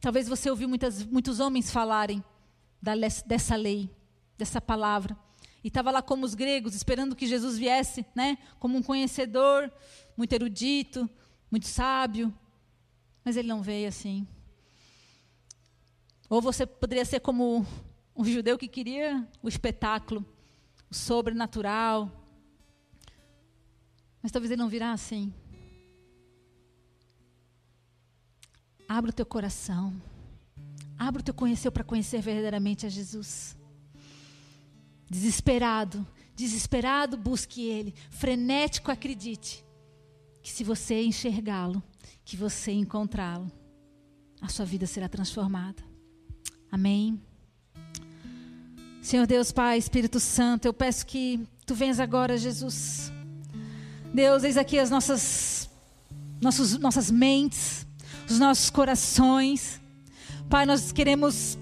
Talvez 0.00 0.28
você 0.28 0.48
ouviu 0.48 0.68
muitas, 0.68 1.04
muitos 1.04 1.40
homens 1.40 1.68
falarem 1.68 2.22
da, 2.80 2.92
dessa 3.26 3.56
lei, 3.56 3.90
dessa 4.38 4.60
palavra. 4.60 5.18
E 5.64 5.68
estava 5.68 5.90
lá 5.90 6.00
como 6.00 6.24
os 6.24 6.34
gregos, 6.34 6.76
esperando 6.76 7.16
que 7.16 7.26
Jesus 7.26 7.58
viesse, 7.58 8.06
né? 8.14 8.38
Como 8.60 8.78
um 8.78 8.82
conhecedor, 8.82 9.70
muito 10.20 10.34
erudito, 10.34 11.08
muito 11.50 11.66
sábio. 11.66 12.30
Mas 13.24 13.38
ele 13.38 13.48
não 13.48 13.62
veio 13.62 13.88
assim. 13.88 14.28
Ou 16.28 16.42
você 16.42 16.66
poderia 16.66 17.06
ser 17.06 17.20
como 17.20 17.66
um 18.14 18.24
judeu 18.24 18.58
que 18.58 18.68
queria 18.68 19.26
o 19.42 19.48
espetáculo, 19.48 20.22
o 20.90 20.94
sobrenatural. 20.94 22.10
Mas 24.22 24.30
talvez 24.30 24.50
ele 24.50 24.60
não 24.60 24.68
virá 24.68 24.92
assim. 24.92 25.32
Abra 28.86 29.10
o 29.10 29.14
teu 29.14 29.24
coração. 29.24 29.90
Abra 30.98 31.22
o 31.22 31.24
teu 31.24 31.32
conhecer 31.32 31.70
para 31.70 31.82
conhecer 31.82 32.20
verdadeiramente 32.20 32.84
a 32.84 32.90
Jesus. 32.90 33.56
Desesperado, 35.08 36.06
desesperado, 36.36 37.16
busque 37.16 37.62
Ele. 37.62 37.94
Frenético, 38.10 38.90
acredite 38.90 39.64
que 40.42 40.50
se 40.50 40.64
você 40.64 41.02
enxergá-lo, 41.02 41.82
que 42.24 42.36
você 42.36 42.72
encontrá-lo, 42.72 43.50
a 44.40 44.48
sua 44.48 44.64
vida 44.64 44.86
será 44.86 45.08
transformada. 45.08 45.82
Amém. 46.70 47.20
Senhor 49.02 49.26
Deus, 49.26 49.50
Pai, 49.52 49.78
Espírito 49.78 50.20
Santo, 50.20 50.66
eu 50.66 50.72
peço 50.72 51.06
que 51.06 51.40
tu 51.66 51.74
venhas 51.74 52.00
agora, 52.00 52.38
Jesus. 52.38 53.12
Deus, 54.12 54.44
eis 54.44 54.56
aqui 54.56 54.78
as 54.78 54.90
nossas, 54.90 55.68
nossos, 56.40 56.78
nossas 56.78 57.10
mentes 57.10 57.86
os 58.30 58.38
nossos 58.38 58.70
corações. 58.70 59.80
Pai, 60.48 60.64
nós 60.64 60.92
queremos, 60.92 61.58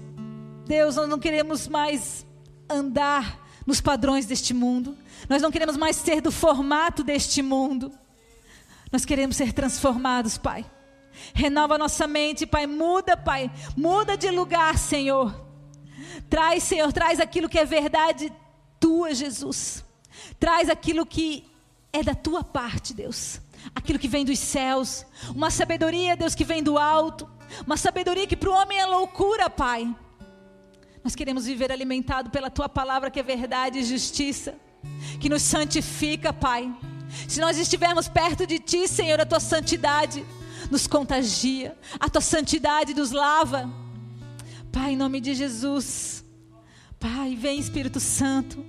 Deus, 0.65 0.95
nós 0.95 1.09
não 1.09 1.19
queremos 1.19 1.67
mais 1.67 2.25
andar 2.69 3.39
nos 3.65 3.81
padrões 3.81 4.25
deste 4.25 4.53
mundo. 4.53 4.95
Nós 5.27 5.41
não 5.41 5.51
queremos 5.51 5.75
mais 5.75 5.95
ser 5.95 6.21
do 6.21 6.31
formato 6.31 7.03
deste 7.03 7.41
mundo. 7.41 7.91
Nós 8.91 9.05
queremos 9.05 9.35
ser 9.35 9.53
transformados, 9.53 10.37
Pai. 10.37 10.65
Renova 11.33 11.77
nossa 11.77 12.07
mente, 12.07 12.45
Pai. 12.45 12.65
Muda, 12.65 13.15
Pai. 13.15 13.51
Muda 13.75 14.17
de 14.17 14.29
lugar, 14.29 14.77
Senhor. 14.77 15.47
Traz, 16.29 16.63
Senhor, 16.63 16.91
traz 16.93 17.19
aquilo 17.19 17.49
que 17.49 17.59
é 17.59 17.65
verdade 17.65 18.31
tua, 18.79 19.13
Jesus. 19.13 19.83
Traz 20.39 20.69
aquilo 20.69 21.05
que 21.05 21.45
é 21.91 22.03
da 22.03 22.15
tua 22.15 22.43
parte, 22.43 22.93
Deus 22.93 23.41
aquilo 23.75 23.99
que 23.99 24.07
vem 24.07 24.25
dos 24.25 24.39
céus, 24.39 25.05
uma 25.35 25.49
sabedoria, 25.49 26.15
Deus, 26.15 26.35
que 26.35 26.43
vem 26.43 26.63
do 26.63 26.77
alto, 26.77 27.29
uma 27.65 27.77
sabedoria 27.77 28.27
que 28.27 28.37
para 28.37 28.49
o 28.49 28.53
homem 28.53 28.77
é 28.77 28.85
loucura, 28.85 29.49
Pai. 29.49 29.93
Nós 31.03 31.15
queremos 31.15 31.45
viver 31.45 31.71
alimentado 31.71 32.29
pela 32.29 32.49
tua 32.49 32.67
palavra 32.67 33.09
que 33.09 33.19
é 33.19 33.23
verdade 33.23 33.79
e 33.79 33.83
justiça, 33.83 34.55
que 35.19 35.29
nos 35.29 35.41
santifica, 35.41 36.33
Pai. 36.33 36.73
Se 37.27 37.39
nós 37.39 37.57
estivermos 37.57 38.07
perto 38.07 38.45
de 38.45 38.59
ti, 38.59 38.87
Senhor, 38.87 39.19
a 39.19 39.25
tua 39.25 39.39
santidade 39.39 40.25
nos 40.69 40.87
contagia, 40.87 41.77
a 41.99 42.09
tua 42.09 42.21
santidade 42.21 42.93
nos 42.93 43.11
lava. 43.11 43.69
Pai, 44.71 44.91
em 44.91 44.97
nome 44.97 45.19
de 45.19 45.33
Jesus. 45.33 46.23
Pai, 46.99 47.35
vem 47.35 47.59
Espírito 47.59 47.99
Santo. 47.99 48.63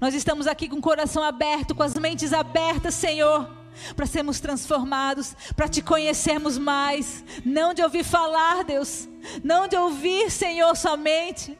Nós 0.00 0.14
estamos 0.14 0.46
aqui 0.46 0.68
com 0.68 0.76
o 0.76 0.82
coração 0.82 1.22
aberto, 1.22 1.74
com 1.74 1.82
as 1.82 1.94
mentes 1.94 2.32
abertas, 2.32 2.94
Senhor 2.94 3.62
para 3.96 4.06
sermos 4.06 4.38
transformados, 4.38 5.34
para 5.56 5.68
te 5.68 5.82
conhecermos 5.82 6.58
mais, 6.58 7.24
não 7.44 7.72
de 7.72 7.82
ouvir 7.82 8.04
falar, 8.04 8.64
Deus, 8.64 9.08
não 9.42 9.66
de 9.66 9.76
ouvir, 9.76 10.30
Senhor, 10.30 10.76
somente, 10.76 11.58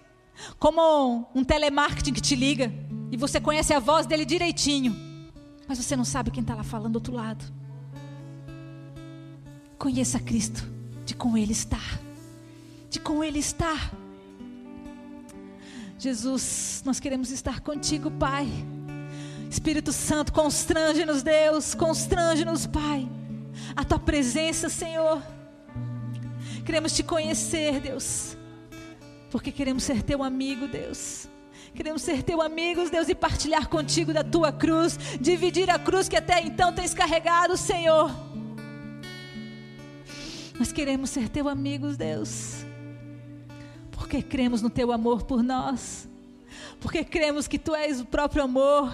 como 0.59 1.29
um 1.35 1.45
telemarketing 1.45 2.13
que 2.13 2.21
te 2.21 2.35
liga 2.35 2.73
e 3.11 3.17
você 3.17 3.41
conhece 3.41 3.73
a 3.73 3.79
voz 3.79 4.07
dele 4.07 4.25
direitinho, 4.25 5.12
mas 5.69 5.79
você 5.79 5.97
não 5.97 6.05
sabe 6.05 6.31
quem 6.31 6.43
está 6.43 6.55
lá 6.55 6.63
falando 6.63 6.93
do 6.93 6.97
outro 6.97 7.15
lado. 7.15 7.45
Conheça 9.79 10.19
Cristo, 10.21 10.65
de 11.05 11.15
com 11.15 11.37
Ele 11.37 11.53
estar, 11.53 12.01
de 12.89 13.01
com 13.01 13.23
Ele 13.23 13.39
estar. 13.39 13.93
Jesus, 15.99 16.83
nós 16.85 16.99
queremos 16.99 17.31
estar 17.31 17.61
contigo, 17.61 18.11
Pai. 18.11 18.49
Espírito 19.49 19.93
Santo, 19.93 20.33
constrange-nos, 20.33 21.23
Deus, 21.23 21.75
constrange-nos, 21.75 22.67
Pai. 22.67 23.09
A 23.77 23.85
tua 23.85 23.99
presença, 23.99 24.69
Senhor. 24.69 25.23
Queremos 26.65 26.93
te 26.93 27.03
conhecer, 27.03 27.81
Deus, 27.81 28.37
porque 29.31 29.51
queremos 29.51 29.83
ser 29.83 30.03
teu 30.03 30.23
amigo, 30.23 30.69
Deus. 30.69 31.29
Queremos 31.75 32.03
ser 32.03 32.23
teu 32.23 32.43
amigos, 32.43 32.91
Deus, 32.91 33.09
e 33.09 33.15
partilhar 33.15 33.69
contigo 33.69 34.13
da 34.13 34.23
tua 34.23 34.53
cruz, 34.53 34.99
dividir 35.21 35.71
a 35.71 35.79
cruz 35.79 36.09
que 36.09 36.17
até 36.17 36.43
então 36.43 36.73
tens 36.73 36.93
carregado, 36.93 37.57
Senhor. 37.57 38.11
Nós 40.59 40.71
queremos 40.71 41.11
ser 41.11 41.29
teu 41.29 41.49
amigos, 41.49 41.97
Deus, 41.97 42.65
porque 43.91 44.23
cremos 44.23 44.61
no 44.61 44.69
teu 44.69 44.93
amor 44.93 45.23
por 45.23 45.43
nós, 45.43 46.07
porque 46.79 47.03
cremos 47.03 47.49
que 47.49 47.59
tu 47.59 47.75
és 47.75 48.01
o 48.01 48.05
próprio 48.05 48.43
amor 48.43 48.93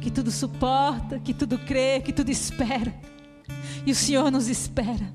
que 0.00 0.10
tudo 0.10 0.30
suporta, 0.30 1.18
que 1.18 1.34
tudo 1.34 1.58
crê, 1.58 2.00
que 2.00 2.12
tudo 2.12 2.30
espera. 2.30 2.94
E 3.84 3.92
o 3.92 3.94
Senhor 3.94 4.30
nos 4.30 4.48
espera. 4.48 5.12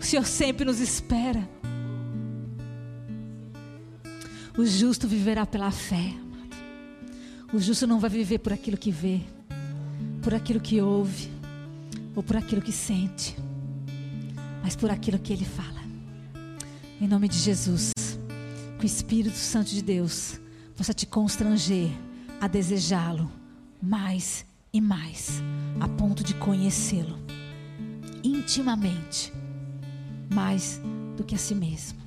O 0.00 0.04
Senhor 0.04 0.26
sempre 0.26 0.64
nos 0.64 0.80
espera. 0.80 1.48
O 4.58 4.64
justo 4.64 5.06
viverá 5.06 5.44
pela 5.44 5.70
fé, 5.70 6.14
amado. 6.14 6.56
O 7.52 7.58
justo 7.58 7.86
não 7.86 8.00
vai 8.00 8.08
viver 8.08 8.38
por 8.38 8.52
aquilo 8.52 8.78
que 8.78 8.90
vê, 8.90 9.20
por 10.22 10.34
aquilo 10.34 10.60
que 10.60 10.80
ouve, 10.80 11.30
ou 12.14 12.22
por 12.22 12.36
aquilo 12.36 12.62
que 12.62 12.72
sente, 12.72 13.36
mas 14.62 14.74
por 14.74 14.90
aquilo 14.90 15.18
que 15.18 15.32
ele 15.32 15.44
fala. 15.44 15.82
Em 16.98 17.06
nome 17.06 17.28
de 17.28 17.36
Jesus, 17.36 17.92
que 18.78 18.84
o 18.84 18.86
Espírito 18.86 19.36
Santo 19.36 19.70
de 19.70 19.82
Deus 19.82 20.40
possa 20.74 20.94
te 20.94 21.04
constranger 21.04 21.90
a 22.40 22.48
desejá-lo 22.48 23.30
mais 23.82 24.46
e 24.72 24.80
mais, 24.80 25.42
a 25.78 25.86
ponto 25.86 26.24
de 26.24 26.34
conhecê-lo 26.34 27.18
intimamente, 28.24 29.32
mais 30.32 30.80
do 31.16 31.24
que 31.24 31.34
a 31.34 31.38
si 31.38 31.54
mesmo. 31.54 32.05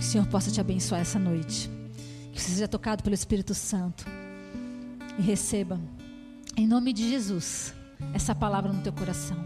Que 0.00 0.06
o 0.06 0.08
Senhor 0.08 0.26
possa 0.28 0.50
te 0.50 0.58
abençoar 0.58 1.02
essa 1.02 1.18
noite. 1.18 1.70
Que 2.32 2.40
você 2.40 2.52
seja 2.52 2.66
tocado 2.66 3.02
pelo 3.02 3.14
Espírito 3.14 3.52
Santo. 3.52 4.06
E 5.18 5.20
receba, 5.20 5.78
em 6.56 6.66
nome 6.66 6.94
de 6.94 7.06
Jesus, 7.10 7.74
essa 8.14 8.34
palavra 8.34 8.72
no 8.72 8.80
teu 8.80 8.94
coração. 8.94 9.36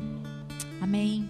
Amém. 0.80 1.28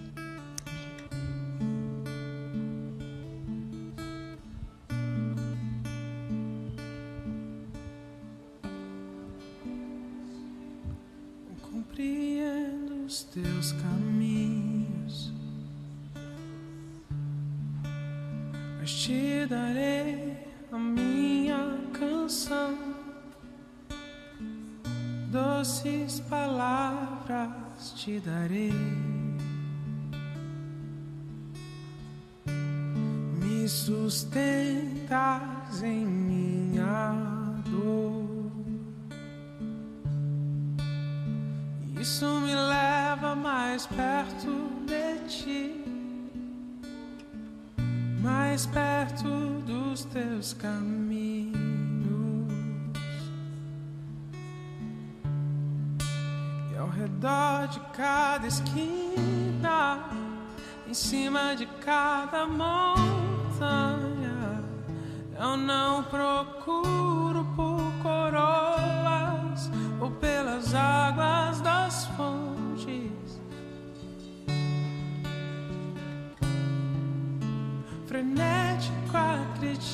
Compreendo 11.63 13.05
os 13.07 13.23
teus 13.23 13.71
caminhos, 13.71 14.74
te 19.45 19.49
darei 19.49 20.37
a 20.71 20.77
minha 20.77 21.77
canção, 21.93 22.75
doces 25.29 26.19
palavras 26.21 27.93
te 27.95 28.19
darei. 28.19 28.73
Me 33.39 33.69
sustentas 33.69 35.13
em 35.83 36.24
teus 50.15 50.53
caminhos. 50.53 51.51
E 56.71 56.77
ao 56.77 56.87
redor 56.87 57.67
de 57.67 57.81
cada 57.91 58.47
esquina, 58.47 60.05
em 60.87 60.93
cima 60.93 61.53
de 61.57 61.65
cada 61.83 62.47
montanha, 62.47 63.03
eu 65.37 65.57
não 65.57 66.01
procuro 66.03 67.14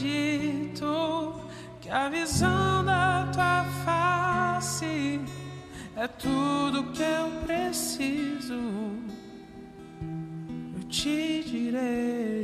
acredito 0.02 1.36
que 1.80 1.90
a 1.90 2.10
visão 2.10 2.84
da 2.84 3.30
tua 3.32 3.64
face 3.86 5.22
é 5.96 6.08
tudo 6.08 6.92
que 6.92 7.04
eu 7.04 7.30
preciso. 7.46 8.56
Eu 10.76 10.84
te 10.90 11.44
direi. 11.44 12.41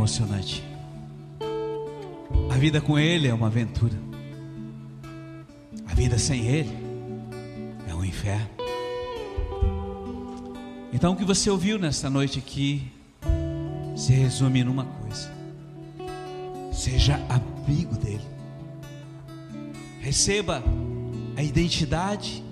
Emocionante. 0.00 0.64
A 2.50 2.56
vida 2.56 2.80
com 2.80 2.98
Ele 2.98 3.28
é 3.28 3.34
uma 3.34 3.48
aventura. 3.48 3.94
A 5.86 5.94
vida 5.94 6.18
sem 6.18 6.46
Ele 6.46 6.74
é 7.86 7.94
um 7.94 8.02
inferno. 8.02 8.48
Então, 10.92 11.12
o 11.12 11.16
que 11.16 11.24
você 11.24 11.50
ouviu 11.50 11.78
nesta 11.78 12.08
noite 12.08 12.38
aqui 12.38 12.90
se 13.94 14.12
resume 14.14 14.64
numa 14.64 14.84
coisa: 14.84 15.30
seja 16.72 17.20
amigo 17.28 17.94
dele, 17.96 18.26
receba 20.00 20.62
a 21.36 21.42
identidade, 21.42 22.42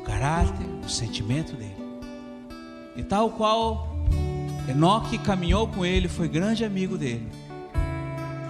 o 0.00 0.04
caráter, 0.04 0.66
o 0.84 0.88
sentimento 0.88 1.54
dele, 1.54 1.76
e 2.96 3.02
tal 3.02 3.30
qual 3.32 3.87
Enoque 4.68 5.16
caminhou 5.16 5.66
com 5.66 5.84
ele, 5.84 6.08
foi 6.08 6.28
grande 6.28 6.62
amigo 6.62 6.98
dele, 6.98 7.26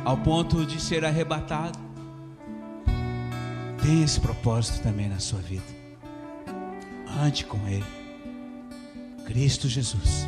ao 0.04 0.16
ponto 0.16 0.66
de 0.66 0.80
ser 0.80 1.04
arrebatado. 1.04 1.78
Tem 3.80 4.02
esse 4.02 4.18
propósito 4.18 4.82
também 4.82 5.08
na 5.08 5.20
sua 5.20 5.38
vida. 5.38 5.62
Ande 7.22 7.44
com 7.44 7.58
ele. 7.68 7.84
Cristo 9.26 9.68
Jesus, 9.68 10.26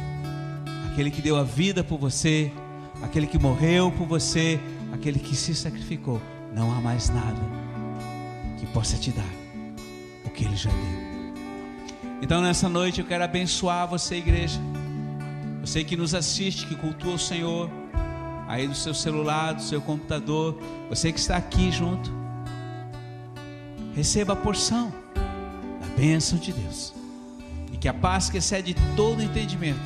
aquele 0.92 1.10
que 1.10 1.20
deu 1.20 1.36
a 1.36 1.42
vida 1.42 1.82
por 1.82 1.98
você, 1.98 2.52
aquele 3.02 3.26
que 3.26 3.38
morreu 3.38 3.90
por 3.90 4.06
você, 4.06 4.60
aquele 4.92 5.18
que 5.18 5.34
se 5.34 5.54
sacrificou. 5.56 6.22
Não 6.54 6.70
há 6.70 6.80
mais 6.80 7.08
nada 7.10 7.40
que 8.58 8.66
possa 8.66 8.96
te 8.96 9.10
dar 9.10 9.32
o 10.24 10.30
que 10.30 10.44
ele 10.44 10.56
já 10.56 10.70
deu. 10.70 11.10
Então 12.22 12.40
nessa 12.40 12.68
noite 12.68 13.00
eu 13.00 13.06
quero 13.06 13.24
abençoar 13.24 13.88
você, 13.88 14.16
igreja. 14.16 14.60
Você 15.60 15.84
que 15.84 15.96
nos 15.96 16.14
assiste, 16.14 16.66
que 16.66 16.74
cultua 16.74 17.14
o 17.14 17.18
Senhor, 17.18 17.70
aí 18.48 18.66
do 18.66 18.74
seu 18.74 18.94
celular, 18.94 19.52
do 19.52 19.62
seu 19.62 19.80
computador, 19.80 20.58
você 20.88 21.12
que 21.12 21.20
está 21.20 21.36
aqui 21.36 21.70
junto, 21.70 22.10
receba 23.94 24.32
a 24.32 24.36
porção 24.36 24.92
da 25.80 25.86
bênção 25.96 26.38
de 26.38 26.52
Deus. 26.52 26.94
E 27.72 27.76
que 27.76 27.86
a 27.86 27.94
paz 27.94 28.30
que 28.30 28.38
excede 28.38 28.74
todo 28.96 29.22
entendimento, 29.22 29.78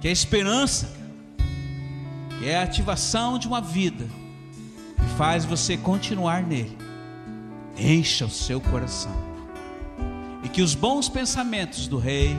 que 0.00 0.08
a 0.08 0.12
esperança, 0.12 0.90
que 2.38 2.48
é 2.48 2.58
a 2.58 2.62
ativação 2.62 3.38
de 3.38 3.46
uma 3.46 3.60
vida, 3.60 4.06
que 4.96 5.16
faz 5.16 5.44
você 5.44 5.76
continuar 5.76 6.42
nele, 6.42 6.78
encha 7.76 8.24
o 8.24 8.30
seu 8.30 8.60
coração. 8.60 9.14
E 10.44 10.48
que 10.48 10.62
os 10.62 10.74
bons 10.74 11.08
pensamentos 11.08 11.86
do 11.86 11.98
Rei 11.98 12.36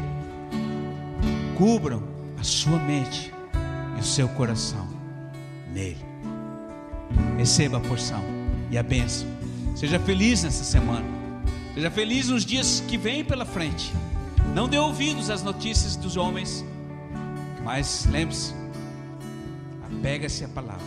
cubram 1.57 2.12
a 2.43 2.45
sua 2.45 2.77
mente 2.77 3.33
e 3.95 4.01
o 4.01 4.03
seu 4.03 4.27
coração 4.27 4.85
nele. 5.71 6.05
Receba 7.37 7.77
a 7.77 7.79
porção 7.79 8.21
e 8.69 8.77
a 8.77 8.83
bênção. 8.83 9.25
Seja 9.77 9.97
feliz 9.97 10.43
nessa 10.43 10.65
semana. 10.65 11.05
Seja 11.73 11.89
feliz 11.89 12.27
nos 12.27 12.43
dias 12.43 12.83
que 12.85 12.97
vêm 12.97 13.23
pela 13.23 13.45
frente. 13.45 13.93
Não 14.53 14.67
dê 14.67 14.77
ouvidos 14.77 15.29
às 15.29 15.41
notícias 15.41 15.95
dos 15.95 16.17
homens, 16.17 16.65
mas 17.63 18.05
lembre-se, 18.11 18.53
apega-se 19.81 20.43
à 20.43 20.49
palavra 20.49 20.85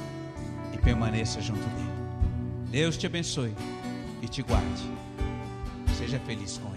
e 0.74 0.76
permaneça 0.76 1.40
junto 1.40 1.66
dele. 1.70 1.90
Deus 2.70 2.98
te 2.98 3.06
abençoe 3.06 3.54
e 4.20 4.28
te 4.28 4.42
guarde. 4.42 4.90
Seja 5.96 6.20
feliz 6.20 6.58
com 6.58 6.68
ele. 6.68 6.75